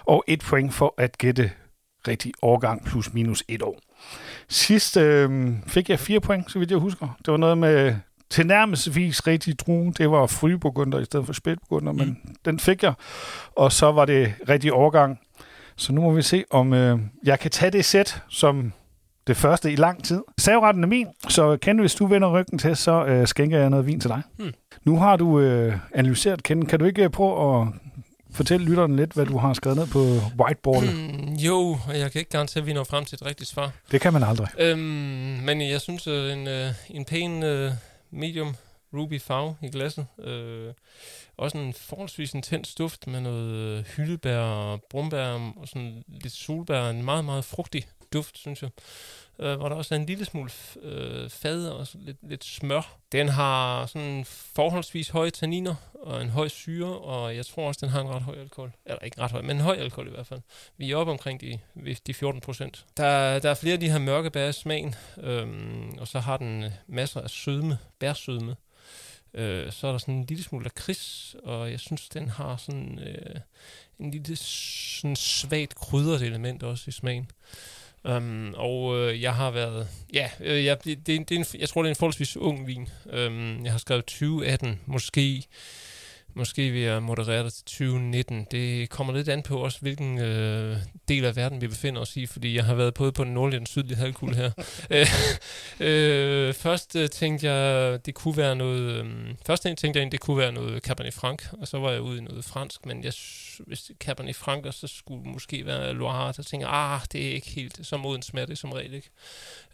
og 0.04 0.24
et 0.26 0.40
point 0.40 0.74
for 0.74 0.94
at 0.98 1.18
gætte 1.18 1.50
rigtig 2.08 2.32
årgang 2.42 2.84
plus 2.84 3.12
minus 3.12 3.44
et 3.48 3.62
år. 3.62 3.80
Sidst 4.52 4.96
øh, 4.96 5.50
fik 5.66 5.90
jeg 5.90 5.98
fire 5.98 6.20
point, 6.20 6.50
så 6.50 6.58
vidt 6.58 6.70
jeg 6.70 6.78
husker. 6.78 7.16
Det 7.26 7.32
var 7.32 7.36
noget 7.36 7.58
med 7.58 7.94
tilnærmelsesvis 8.30 9.26
rigtig 9.26 9.58
drue. 9.58 9.92
Det 9.98 10.10
var 10.10 10.26
fryburgunder 10.26 10.98
i 10.98 11.04
stedet 11.04 11.26
for 11.26 11.32
spætburgunder, 11.32 11.92
men 11.92 12.08
mm. 12.08 12.34
den 12.44 12.58
fik 12.58 12.82
jeg. 12.82 12.92
Og 13.56 13.72
så 13.72 13.92
var 13.92 14.04
det 14.04 14.34
rigtig 14.48 14.72
overgang. 14.72 15.18
Så 15.76 15.92
nu 15.92 16.00
må 16.00 16.12
vi 16.12 16.22
se, 16.22 16.44
om 16.50 16.72
øh, 16.72 16.98
jeg 17.24 17.38
kan 17.40 17.50
tage 17.50 17.70
det 17.70 17.84
sæt 17.84 18.22
som 18.28 18.72
det 19.26 19.36
første 19.36 19.72
i 19.72 19.76
lang 19.76 20.04
tid. 20.04 20.22
Savretten 20.38 20.84
er 20.84 20.88
min, 20.88 21.06
så 21.28 21.56
Ken, 21.56 21.78
hvis 21.78 21.94
du 21.94 22.06
vender 22.06 22.30
ryggen 22.30 22.58
til, 22.58 22.76
så 22.76 23.04
øh, 23.04 23.26
skænker 23.26 23.58
jeg 23.58 23.70
noget 23.70 23.86
vin 23.86 24.00
til 24.00 24.10
dig. 24.10 24.22
Hmm. 24.38 24.52
Nu 24.84 24.98
har 24.98 25.16
du 25.16 25.40
øh, 25.40 25.76
analyseret 25.94 26.42
Ken. 26.42 26.66
Kan 26.66 26.78
du 26.78 26.84
ikke 26.84 27.10
prøve 27.10 27.60
at 27.60 27.68
fortælle 28.32 28.66
lytteren 28.66 28.96
lidt, 28.96 29.12
hvad 29.12 29.26
du 29.26 29.38
har 29.38 29.54
skrevet 29.54 29.78
ned 29.78 29.86
på 29.86 29.98
whiteboardet? 30.38 30.94
Mm, 30.94 31.34
jo, 31.34 31.78
jeg 31.88 32.12
kan 32.12 32.18
ikke 32.18 32.30
garantere, 32.30 32.62
at 32.62 32.66
vi 32.66 32.72
når 32.72 32.84
frem 32.84 33.04
til 33.04 33.16
et 33.16 33.26
rigtigt 33.26 33.50
svar. 33.50 33.72
Det 33.90 34.00
kan 34.00 34.12
man 34.12 34.22
aldrig. 34.22 34.48
Øhm, 34.58 34.80
men 35.42 35.60
jeg 35.60 35.80
synes, 35.80 36.06
at 36.06 36.32
en, 36.32 36.48
øh, 36.48 36.70
en 36.90 37.04
pæn 37.04 37.42
øh, 37.42 37.72
medium 38.10 38.54
ruby 38.94 39.20
farve 39.20 39.56
i 39.62 39.68
glasset. 39.68 40.06
Øh, 40.24 40.72
også 41.36 41.58
en 41.58 41.74
forholdsvis 41.74 42.34
intens 42.34 42.74
duft 42.74 43.06
med 43.06 43.20
noget 43.20 43.84
hyldebær 43.96 44.38
og 44.38 44.82
brumbær 44.90 45.52
og 45.56 45.68
sådan 45.68 46.02
lidt 46.08 46.32
solbær. 46.32 46.90
En 46.90 47.04
meget, 47.04 47.24
meget 47.24 47.44
frugtig 47.44 47.86
duft, 48.12 48.38
synes 48.38 48.62
jeg 48.62 48.70
øh, 49.42 49.56
hvor 49.56 49.68
der 49.68 49.76
også 49.76 49.94
er 49.94 49.98
en 49.98 50.06
lille 50.06 50.24
smule 50.24 50.50
øh, 50.82 51.30
fad 51.30 51.68
og 51.68 51.86
lidt, 51.94 52.16
lidt 52.22 52.44
smør. 52.44 52.96
Den 53.12 53.28
har 53.28 53.86
sådan 53.86 54.24
forholdsvis 54.26 55.08
høje 55.08 55.30
tanniner 55.30 55.74
og 56.02 56.22
en 56.22 56.28
høj 56.28 56.48
syre, 56.48 56.98
og 56.98 57.36
jeg 57.36 57.46
tror 57.46 57.68
også, 57.68 57.78
den 57.86 57.88
har 57.88 58.00
en 58.00 58.08
ret 58.08 58.22
høj 58.22 58.38
alkohol. 58.40 58.72
Eller 58.86 58.98
ikke 58.98 59.20
ret 59.20 59.30
høj, 59.30 59.42
men 59.42 59.56
en 59.56 59.62
høj 59.62 59.76
alkohol 59.76 60.06
i 60.06 60.10
hvert 60.10 60.26
fald. 60.26 60.40
Vi 60.76 60.90
er 60.90 60.96
oppe 60.96 61.12
omkring 61.12 61.40
de, 61.40 61.58
de 62.06 62.14
14 62.14 62.40
procent. 62.40 62.86
Der, 62.96 63.38
der 63.38 63.50
er 63.50 63.54
flere 63.54 63.72
af 63.72 63.80
de 63.80 63.90
her 63.90 63.98
mørke 63.98 64.30
bær 64.30 64.48
i 64.48 64.52
smagen, 64.52 64.94
øhm, 65.20 65.90
og 65.98 66.08
så 66.08 66.20
har 66.20 66.36
den 66.36 66.64
øh, 66.64 66.70
masser 66.86 67.20
af 67.20 67.30
sødme, 67.30 67.78
bærsødme. 67.98 68.56
Øh, 69.34 69.72
så 69.72 69.86
er 69.86 69.90
der 69.90 69.98
sådan 69.98 70.14
en 70.14 70.26
lille 70.26 70.44
smule 70.44 70.64
lakrids, 70.64 71.36
og 71.44 71.70
jeg 71.70 71.80
synes, 71.80 72.08
den 72.08 72.28
har 72.28 72.56
sådan 72.56 72.98
øh, 72.98 73.40
en 73.98 74.10
lille 74.10 74.36
sådan 74.36 75.16
svagt 75.16 75.74
krydret 75.74 76.22
element 76.22 76.62
også 76.62 76.84
i 76.88 76.92
smagen. 76.92 77.30
Um, 78.04 78.54
og 78.56 78.98
øh, 78.98 79.22
jeg 79.22 79.34
har 79.34 79.50
været, 79.50 79.88
ja, 80.14 80.30
øh, 80.40 80.64
jeg, 80.64 80.84
det, 80.84 81.06
det, 81.06 81.30
er 81.30 81.36
en, 81.36 81.44
jeg 81.58 81.68
tror, 81.68 81.82
det 81.82 81.88
er 81.88 81.92
en 81.92 81.96
forholdsvis 81.96 82.36
ung 82.36 82.66
vin. 82.66 82.88
Um, 83.04 83.64
jeg 83.64 83.72
har 83.72 83.78
skrevet 83.78 84.04
2018, 84.04 84.80
måske 84.86 85.46
Måske 86.34 86.70
vil 86.70 86.80
jeg 86.80 87.02
moderere 87.02 87.44
det 87.44 87.52
til 87.52 87.64
2019. 87.64 88.46
Det 88.50 88.90
kommer 88.90 89.12
lidt 89.12 89.28
an 89.28 89.42
på 89.42 89.58
også, 89.58 89.78
hvilken 89.80 90.18
øh, 90.18 90.76
del 91.08 91.24
af 91.24 91.36
verden 91.36 91.60
vi 91.60 91.68
befinder 91.68 92.00
os 92.00 92.16
i, 92.16 92.26
fordi 92.26 92.56
jeg 92.56 92.64
har 92.64 92.74
været 92.74 92.94
både 92.94 93.12
på 93.12 93.24
den 93.24 93.34
nordlige 93.34 93.56
og 93.56 93.60
den 93.60 93.66
sydlige 93.66 93.96
halvkugle 93.96 94.36
her. 94.36 94.50
øh, 94.90 95.06
øh, 95.80 96.54
først 96.54 96.96
øh, 96.96 97.08
tænkte 97.08 97.52
jeg, 97.52 98.06
det 98.06 98.14
kunne 98.14 98.36
være 98.36 98.56
noget... 98.56 98.80
Øh, 98.80 99.06
først 99.46 99.62
tænkte 99.62 99.86
jeg 99.86 99.90
egentlig, 99.90 100.12
det 100.12 100.20
kunne 100.20 100.38
være 100.38 100.52
noget 100.52 100.82
Cabernet 100.82 101.14
Franc, 101.14 101.42
og 101.52 101.68
så 101.68 101.78
var 101.78 101.90
jeg 101.90 102.00
ude 102.00 102.18
i 102.18 102.20
noget 102.20 102.44
fransk, 102.44 102.86
men 102.86 103.04
jeg, 103.04 103.12
hvis 103.66 103.82
det 103.82 103.96
Cabernet 104.00 104.36
Franc, 104.36 104.74
så 104.74 104.86
skulle 104.86 105.24
det 105.24 105.32
måske 105.32 105.66
være 105.66 105.92
Loire, 105.92 106.34
så 106.34 106.42
tænkte 106.42 106.68
jeg, 106.68 106.76
ah, 106.76 107.00
det 107.12 107.28
er 107.28 107.34
ikke 107.34 107.50
helt 107.50 107.86
så 107.86 107.96
moden 107.96 108.22
smag, 108.22 108.48
det 108.48 108.58
som 108.58 108.72
regel 108.72 108.94
ikke. 108.94 109.10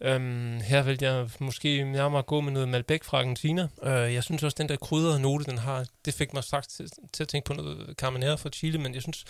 Øhm, 0.01 0.61
her 0.61 0.83
vil 0.83 0.99
jeg 1.01 1.29
måske 1.39 1.85
nærmere 1.85 2.23
gå 2.23 2.41
med 2.41 2.53
noget 2.53 2.69
Malbec 2.69 3.05
fra 3.05 3.19
Argentina. 3.19 3.69
Øh, 3.83 4.15
jeg 4.15 4.25
synes 4.25 4.43
også, 4.43 4.57
den 4.59 4.69
der 4.69 4.77
krydrede 4.77 5.21
note, 5.21 5.45
den 5.45 5.59
har, 5.59 5.87
det 6.05 6.15
fik 6.15 6.35
mig 6.35 6.45
straks 6.49 6.67
til, 6.67 6.91
til 7.13 7.23
at 7.23 7.29
tænke 7.29 7.47
på 7.47 7.53
noget 7.53 7.95
Carmenere 7.97 8.39
fra 8.39 8.51
Chile, 8.51 8.79
men 8.79 8.95
jeg 8.95 9.03
synes, 9.03 9.25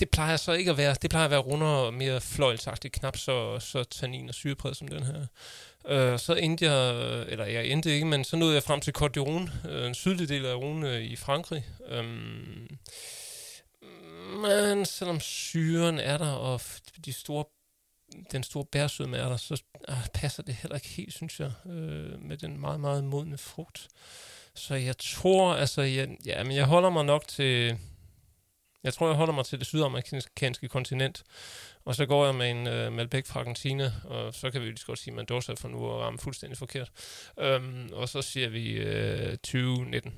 det 0.00 0.10
plejer 0.10 0.36
så 0.36 0.52
ikke 0.52 0.70
at 0.70 0.76
være, 0.76 0.96
det 1.02 1.10
plejer 1.10 1.24
at 1.24 1.30
være 1.30 1.40
rundere 1.40 1.86
og 1.86 1.94
mere 1.94 2.20
fløjlsagtigt, 2.20 2.94
knap 2.94 3.16
så, 3.16 3.58
så 3.58 3.84
tannin 3.84 4.28
og 4.28 4.34
syrepræget 4.34 4.76
som 4.76 4.88
den 4.88 5.02
her. 5.02 5.26
Øh, 5.88 6.18
så 6.18 6.34
endte 6.34 6.64
jeg, 6.64 6.94
eller 7.28 7.44
jeg 7.44 7.66
endte 7.66 7.94
ikke, 7.94 8.06
men 8.06 8.24
så 8.24 8.36
nåede 8.36 8.54
jeg 8.54 8.62
frem 8.62 8.80
til 8.80 8.94
Côte 8.98 9.10
d'Iron, 9.18 9.68
øh, 9.68 9.86
en 9.86 9.94
sydlig 9.94 10.28
del 10.28 10.46
af 10.46 10.54
Rhône 10.54 10.86
øh, 10.86 11.02
i 11.02 11.16
Frankrig. 11.16 11.66
Øhm, 11.86 12.78
men 14.42 14.86
selvom 14.86 15.20
syren 15.20 15.98
er 15.98 16.18
der, 16.18 16.32
og 16.32 16.60
de 17.04 17.12
store 17.12 17.44
den 18.32 18.42
store 18.42 18.64
bærsødme 18.64 19.16
er 19.16 19.28
der, 19.28 19.36
så 19.36 19.62
øh, 19.88 20.08
passer 20.14 20.42
det 20.42 20.54
heller 20.54 20.74
ikke 20.74 20.88
helt, 20.88 21.14
synes 21.14 21.40
jeg, 21.40 21.52
øh, 21.66 22.22
med 22.22 22.36
den 22.36 22.60
meget, 22.60 22.80
meget 22.80 23.04
modne 23.04 23.38
frugt. 23.38 23.88
Så 24.54 24.74
jeg 24.74 24.98
tror, 24.98 25.54
altså, 25.54 25.82
jeg, 25.82 26.08
ja, 26.26 26.44
men 26.44 26.56
jeg 26.56 26.64
holder 26.64 26.90
mig 26.90 27.04
nok 27.04 27.28
til, 27.28 27.78
jeg 28.84 28.94
tror, 28.94 29.06
jeg 29.06 29.16
holder 29.16 29.34
mig 29.34 29.44
til 29.44 29.58
det 29.58 29.66
sydamerikanske 29.66 30.68
kontinent, 30.68 31.22
og 31.84 31.94
så 31.94 32.06
går 32.06 32.24
jeg 32.24 32.34
med 32.34 32.50
en 32.50 32.66
øh, 32.66 32.92
Malbec 32.92 33.26
fra 33.26 33.40
Argentina, 33.40 33.92
og 34.04 34.34
så 34.34 34.50
kan 34.50 34.60
vi 34.60 34.66
jo 34.66 34.70
lige 34.70 34.78
så 34.78 34.86
godt 34.86 34.98
sige 34.98 35.14
Mendoza 35.14 35.52
for 35.52 35.68
nu 35.68 35.90
at 35.90 36.00
ramme 36.00 36.18
fuldstændig 36.18 36.58
forkert. 36.58 36.90
Øhm, 37.38 37.88
og 37.92 38.08
så 38.08 38.22
siger 38.22 38.48
vi 38.48 38.72
øh, 38.72 39.36
2019. 39.36 40.14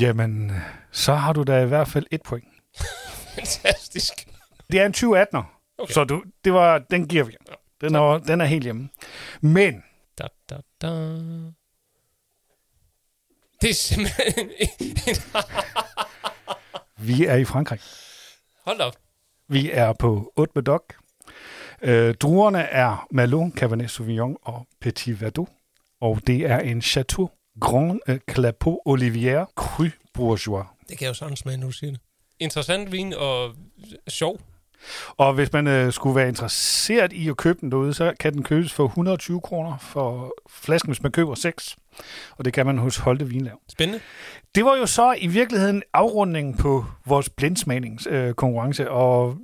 Jamen, 0.00 0.52
så 0.92 1.14
har 1.14 1.32
du 1.32 1.42
da 1.42 1.62
i 1.62 1.66
hvert 1.66 1.88
fald 1.88 2.06
et 2.10 2.22
point. 2.22 2.48
Fantastisk. 3.34 4.28
Det 4.70 4.80
er 4.80 4.86
en 4.86 4.94
2018'er. 4.96 5.54
Okay. 5.78 5.92
Så 5.92 6.04
du, 6.04 6.24
det 6.44 6.52
var, 6.52 6.78
den 6.78 7.08
giver 7.08 7.24
vi. 7.24 7.36
Den 7.80 7.94
er, 7.94 8.18
den 8.18 8.40
er 8.40 8.44
helt 8.44 8.64
hjemme. 8.64 8.88
Men... 9.40 9.84
Da, 10.18 10.26
da, 10.50 10.56
da. 10.80 10.88
Det 13.60 13.70
er 13.70 13.74
simpelthen... 13.74 14.50
vi 16.98 17.24
er 17.24 17.34
i 17.34 17.44
Frankrig. 17.44 17.80
Hold 18.64 18.80
op. 18.80 18.96
Vi 19.48 19.70
er 19.70 19.92
på 19.92 20.32
Haute 20.36 20.52
Medoc. 20.54 20.82
Øh, 21.82 22.14
druerne 22.14 22.58
er 22.58 23.06
Malo, 23.10 23.50
Cabernet 23.56 23.90
Sauvignon 23.90 24.36
og 24.42 24.66
Petit 24.80 25.20
Verdot. 25.20 25.48
Og 26.00 26.20
det 26.26 26.36
er 26.36 26.58
en 26.58 26.82
Chateau 26.82 27.30
Grand 27.60 28.00
euh, 28.08 28.18
Clapeau 28.30 28.80
Olivier 28.84 29.44
Cru 29.54 29.84
Bourgeois. 30.14 30.66
Det 30.88 30.98
kan 30.98 31.04
jeg 31.04 31.08
jo 31.08 31.14
sådan 31.14 31.36
smage, 31.36 31.56
nu 31.56 31.66
du 31.66 31.72
siger 31.72 31.90
det. 31.90 32.00
Interessant 32.40 32.92
vin 32.92 33.12
og 33.12 33.54
sjov 34.08 34.40
Og 35.16 35.34
hvis 35.34 35.52
man 35.52 35.66
øh, 35.66 35.92
skulle 35.92 36.16
være 36.16 36.28
interesseret 36.28 37.12
i 37.12 37.28
at 37.28 37.36
købe 37.36 37.58
den 37.60 37.70
derude, 37.70 37.94
så 37.94 38.12
kan 38.20 38.32
den 38.32 38.42
købes 38.42 38.72
for 38.72 38.84
120 38.84 39.40
kroner 39.40 39.78
for 39.80 40.34
flasken, 40.50 40.90
hvis 40.90 41.02
man 41.02 41.12
køber 41.12 41.34
6. 41.34 41.76
Og 42.36 42.44
det 42.44 42.52
kan 42.52 42.66
man 42.66 42.78
hos 42.78 42.96
Holte 42.96 43.28
Vinlav. 43.28 43.60
Spændende. 43.68 44.00
Det 44.54 44.64
var 44.64 44.76
jo 44.76 44.86
så 44.86 45.14
i 45.18 45.26
virkeligheden 45.26 45.82
afrundingen 45.92 46.56
på 46.56 46.84
vores 47.06 47.28
blindsmaningskonkurrence, 47.28 48.28
øh, 48.28 48.34
konkurrence, 48.34 48.90
og 48.90 49.36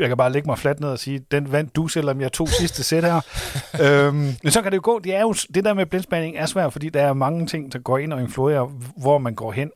jeg 0.00 0.08
kan 0.08 0.16
bare 0.16 0.32
lægge 0.32 0.46
mig 0.48 0.58
fladt 0.58 0.80
ned 0.80 0.88
og 0.88 0.98
sige, 0.98 1.18
den 1.30 1.52
vandt 1.52 1.76
du, 1.76 1.88
selvom 1.88 2.20
jeg 2.20 2.32
tog 2.32 2.48
sidste 2.48 2.84
sæt 2.84 3.04
her. 3.04 3.20
øhm, 4.06 4.16
men 4.42 4.50
så 4.50 4.62
kan 4.62 4.72
det 4.72 4.76
jo 4.76 4.82
gå. 4.84 4.98
Det, 4.98 5.14
er 5.14 5.20
jo, 5.20 5.34
det 5.54 5.64
der 5.64 5.74
med 5.74 5.86
blindsmagning 5.86 6.36
er 6.36 6.46
svært, 6.46 6.72
fordi 6.72 6.88
der 6.88 7.02
er 7.02 7.12
mange 7.12 7.46
ting, 7.46 7.72
der 7.72 7.78
går 7.78 7.98
ind 7.98 8.12
og 8.12 8.20
influerer, 8.20 8.72
hvor 8.96 9.18
man 9.18 9.34
går 9.34 9.52
hen, 9.52 9.70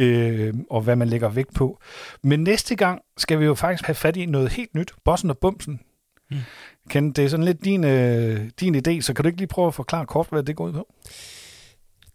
øh, 0.00 0.54
og 0.70 0.80
hvad 0.80 0.96
man 0.96 1.08
lægger 1.08 1.28
vægt 1.28 1.54
på. 1.54 1.78
Men 2.22 2.40
næste 2.44 2.76
gang 2.76 3.02
skal 3.16 3.40
vi 3.40 3.44
jo 3.44 3.54
faktisk 3.54 3.86
have 3.86 3.94
fat 3.94 4.16
i 4.16 4.26
noget 4.26 4.52
helt 4.52 4.74
nyt. 4.74 4.92
Bossen 5.04 5.30
og 5.30 5.38
Bumsen. 5.38 5.80
Mm. 6.30 6.36
Ken, 6.90 7.12
det 7.12 7.24
er 7.24 7.28
sådan 7.28 7.44
lidt 7.44 7.64
din, 7.64 7.84
øh, 7.84 8.50
din 8.60 8.74
idé, 8.74 9.00
så 9.00 9.14
kan 9.14 9.22
du 9.22 9.26
ikke 9.26 9.38
lige 9.38 9.48
prøve 9.48 9.66
at 9.66 9.74
forklare 9.74 10.06
kort, 10.06 10.26
hvad 10.30 10.42
det 10.42 10.56
går 10.56 10.66
ud 10.66 10.72
på? 10.72 10.94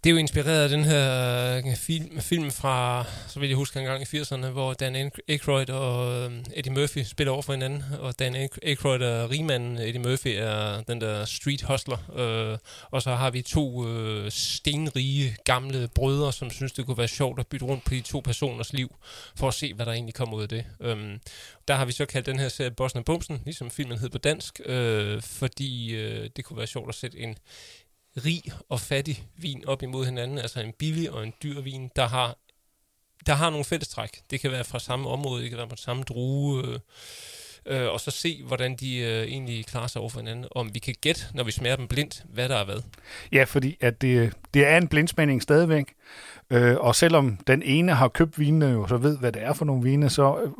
Det 0.05 0.11
er 0.11 0.13
jo 0.13 0.19
inspireret 0.19 0.63
af 0.63 0.69
den 0.69 0.83
her 0.83 1.57
øh, 1.57 1.75
film, 1.75 2.21
film 2.21 2.51
fra, 2.51 3.05
så 3.27 3.39
vil 3.39 3.49
jeg 3.49 3.55
huske 3.55 3.79
en 3.79 3.85
gang 3.85 4.01
i 4.01 4.17
80'erne, 4.17 4.45
hvor 4.47 4.73
Dan 4.73 5.11
Aykroyd 5.27 5.69
og 5.69 6.15
øh, 6.15 6.31
Eddie 6.53 6.73
Murphy 6.73 7.03
spiller 7.03 7.31
over 7.33 7.41
for 7.41 7.53
hinanden, 7.53 7.83
og 7.99 8.19
Dan 8.19 8.49
Aykroyd 8.63 9.01
er 9.01 9.31
rigmanden, 9.31 9.77
Eddie 9.77 10.01
Murphy 10.01 10.27
er 10.27 10.81
den 10.81 11.01
der 11.01 11.25
street 11.25 11.61
hustler, 11.61 11.97
øh, 12.15 12.57
og 12.91 13.01
så 13.01 13.15
har 13.15 13.31
vi 13.31 13.41
to 13.41 13.87
øh, 13.87 14.31
stenrige 14.31 15.35
gamle 15.43 15.89
brødre, 15.95 16.33
som 16.33 16.49
synes, 16.49 16.71
det 16.71 16.85
kunne 16.85 16.97
være 16.97 17.07
sjovt 17.07 17.39
at 17.39 17.47
bytte 17.47 17.65
rundt 17.65 17.83
på 17.83 17.89
de 17.89 18.01
to 18.01 18.19
personers 18.19 18.73
liv, 18.73 18.95
for 19.35 19.47
at 19.47 19.53
se, 19.53 19.73
hvad 19.73 19.85
der 19.85 19.91
egentlig 19.91 20.15
kommer 20.15 20.37
ud 20.37 20.41
af 20.41 20.49
det. 20.49 20.65
Øhm, 20.81 21.19
der 21.67 21.73
har 21.75 21.85
vi 21.85 21.91
så 21.91 22.05
kaldt 22.05 22.25
den 22.25 22.39
her 22.39 22.49
serie 22.49 22.71
Bossen 22.71 22.99
og 22.99 23.05
Bumsen, 23.05 23.41
ligesom 23.45 23.69
filmen 23.69 23.97
hed 23.97 24.09
på 24.09 24.17
dansk, 24.17 24.61
øh, 24.65 25.21
fordi 25.21 25.95
øh, 25.95 26.29
det 26.35 26.45
kunne 26.45 26.57
være 26.57 26.67
sjovt 26.67 26.89
at 26.89 26.95
sætte 26.95 27.19
en, 27.19 27.37
rig 28.17 28.43
og 28.69 28.79
fattig 28.79 29.27
vin 29.37 29.65
op 29.67 29.83
imod 29.83 30.05
hinanden, 30.05 30.37
altså 30.37 30.59
en 30.59 30.73
billig 30.73 31.11
og 31.11 31.23
en 31.23 31.33
dyr 31.43 31.61
vin, 31.61 31.89
der 31.95 32.07
har, 32.07 32.37
der 33.25 33.33
har 33.33 33.49
nogle 33.49 33.65
fællestræk. 33.65 34.21
Det 34.29 34.39
kan 34.39 34.51
være 34.51 34.63
fra 34.63 34.79
samme 34.79 35.09
område, 35.09 35.41
det 35.41 35.49
kan 35.49 35.57
være 35.57 35.67
på 35.67 35.75
samme 35.75 36.03
drue, 36.03 36.67
øh, 36.67 36.79
øh, 37.65 37.87
og 37.93 37.99
så 37.99 38.11
se, 38.11 38.43
hvordan 38.47 38.75
de 38.75 38.97
øh, 38.97 39.23
egentlig 39.23 39.65
klarer 39.65 39.87
sig 39.87 40.01
over 40.01 40.09
for 40.09 40.19
hinanden. 40.19 40.45
Om 40.55 40.69
vi 40.73 40.79
kan 40.79 40.95
gætte, 41.01 41.21
når 41.33 41.43
vi 41.43 41.51
smager 41.51 41.75
dem 41.75 41.87
blindt, 41.87 42.23
hvad 42.33 42.49
der 42.49 42.55
er 42.55 42.65
hvad. 42.65 42.81
Ja, 43.31 43.43
fordi 43.43 43.77
at 43.81 44.01
det, 44.01 44.33
det 44.53 44.67
er 44.67 44.77
en 44.77 44.87
blindsmagning 44.87 45.41
stadigvæk, 45.41 45.93
Øh, 46.49 46.75
og 46.79 46.95
selvom 46.95 47.37
den 47.47 47.61
ene 47.61 47.93
har 47.93 48.07
købt 48.07 48.39
vinene 48.39 48.65
jo, 48.65 48.87
så 48.87 48.97
ved, 48.97 49.17
hvad 49.17 49.31
det 49.31 49.43
er 49.43 49.53
for 49.53 49.65
nogle 49.65 49.83
vine, 49.83 50.09
så, 50.09 50.37
øh, 50.43 50.51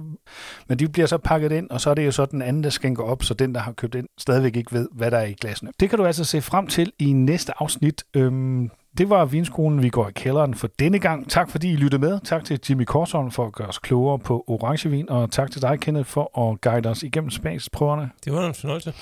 men 0.67 0.79
de 0.79 0.89
bliver 0.89 1.07
så 1.07 1.17
pakket 1.17 1.51
ind, 1.51 1.69
og 1.69 1.81
så 1.81 1.89
er 1.89 1.93
det 1.93 2.05
jo 2.05 2.11
så 2.11 2.25
den 2.25 2.41
anden, 2.41 2.63
der 2.63 2.69
skænker 2.69 3.03
op, 3.03 3.23
så 3.23 3.33
den, 3.33 3.55
der 3.55 3.61
har 3.61 3.71
købt 3.71 3.95
ind, 3.95 4.07
stadigvæk 4.17 4.55
ikke 4.55 4.71
ved, 4.71 4.87
hvad 4.91 5.11
der 5.11 5.17
er 5.17 5.25
i 5.25 5.33
glasene. 5.33 5.71
Det 5.79 5.89
kan 5.89 5.99
du 5.99 6.05
altså 6.05 6.23
se 6.23 6.41
frem 6.41 6.67
til 6.67 6.91
i 6.99 7.13
næste 7.13 7.53
afsnit. 7.61 8.03
Øhm, 8.13 8.71
det 8.97 9.09
var 9.09 9.25
vinskolen, 9.25 9.83
vi 9.83 9.89
går 9.89 10.07
i 10.07 10.11
kælderen 10.15 10.53
for 10.53 10.69
denne 10.79 10.99
gang. 10.99 11.29
Tak 11.29 11.49
fordi 11.49 11.71
I 11.71 11.75
lyttede 11.75 12.01
med. 12.01 12.19
Tak 12.23 12.45
til 12.45 12.59
Jimmy 12.69 12.83
Korsholm 12.83 13.31
for 13.31 13.45
at 13.45 13.53
gøre 13.53 13.67
os 13.67 13.77
klogere 13.79 14.19
på 14.19 14.43
orangevin, 14.47 15.09
og 15.09 15.31
tak 15.31 15.51
til 15.51 15.61
dig, 15.61 15.79
Kenneth, 15.79 16.09
for 16.09 16.51
at 16.51 16.61
guide 16.61 16.89
os 16.89 17.03
igennem 17.03 17.29
smagsprøverne. 17.29 18.09
Det 18.25 18.33
var 18.33 18.47
en 18.47 18.53
fornøjelse. 18.53 18.93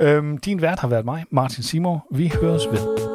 Øhm, 0.00 0.38
din 0.38 0.62
vært 0.62 0.78
har 0.78 0.88
været 0.88 1.04
mig, 1.04 1.24
Martin 1.30 1.62
Simor. 1.62 2.06
Vi 2.12 2.32
høres 2.40 2.66
ved. 2.66 3.14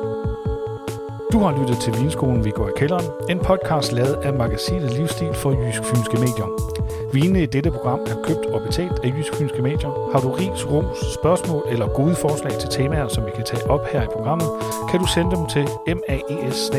Du 1.33 1.39
har 1.39 1.59
lyttet 1.61 1.77
til 1.77 1.93
Vinskolen, 2.01 2.45
vi 2.45 2.51
går 2.51 2.67
i 2.67 2.71
kælderen. 2.77 3.05
En 3.29 3.39
podcast 3.39 3.91
lavet 3.91 4.13
af 4.13 4.33
magasinet 4.33 4.91
Livsstil 4.91 5.33
for 5.33 5.67
Jysk 5.67 5.83
Fynske 5.83 6.17
Medier. 6.17 6.88
Vinene 7.13 7.43
i 7.43 7.45
dette 7.45 7.71
program 7.71 7.99
er 7.99 8.23
købt 8.23 8.45
og 8.45 8.61
betalt 8.61 8.99
af 9.03 9.13
Jysk 9.17 9.35
Fynske 9.35 9.61
Medier. 9.61 10.11
Har 10.11 10.19
du 10.19 10.29
ris, 10.31 10.71
ros, 10.71 11.13
spørgsmål 11.13 11.63
eller 11.69 11.87
gode 11.87 12.15
forslag 12.15 12.51
til 12.59 12.69
temaer, 12.69 13.07
som 13.07 13.25
vi 13.25 13.31
kan 13.35 13.43
tage 13.43 13.69
op 13.69 13.85
her 13.91 14.03
i 14.03 14.07
programmet, 14.13 14.47
kan 14.89 14.99
du 14.99 15.07
sende 15.07 15.35
dem 15.35 15.45
til 15.47 15.65
maes 15.85 16.69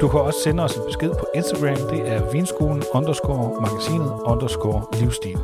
Du 0.00 0.08
kan 0.08 0.20
også 0.20 0.40
sende 0.40 0.62
os 0.62 0.76
en 0.76 0.82
besked 0.86 1.10
på 1.10 1.26
Instagram. 1.34 1.88
Det 1.90 2.08
er 2.12 2.32
vinskolen 2.32 2.82
underscore 2.94 3.60
magasinet 3.60 4.12
underscore 4.24 4.82
livsstil. 5.00 5.38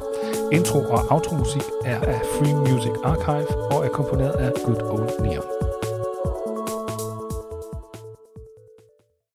Intro 0.52 0.78
og 0.78 1.00
outro 1.10 1.36
musik 1.36 1.66
er 1.84 2.00
af 2.00 2.20
Free 2.34 2.54
Music 2.54 2.92
Archive 3.04 3.48
og 3.72 3.84
er 3.86 3.88
komponeret 3.88 4.32
af 4.32 4.52
Good 4.64 4.82
Old 4.82 5.20
Neon. 5.20 5.65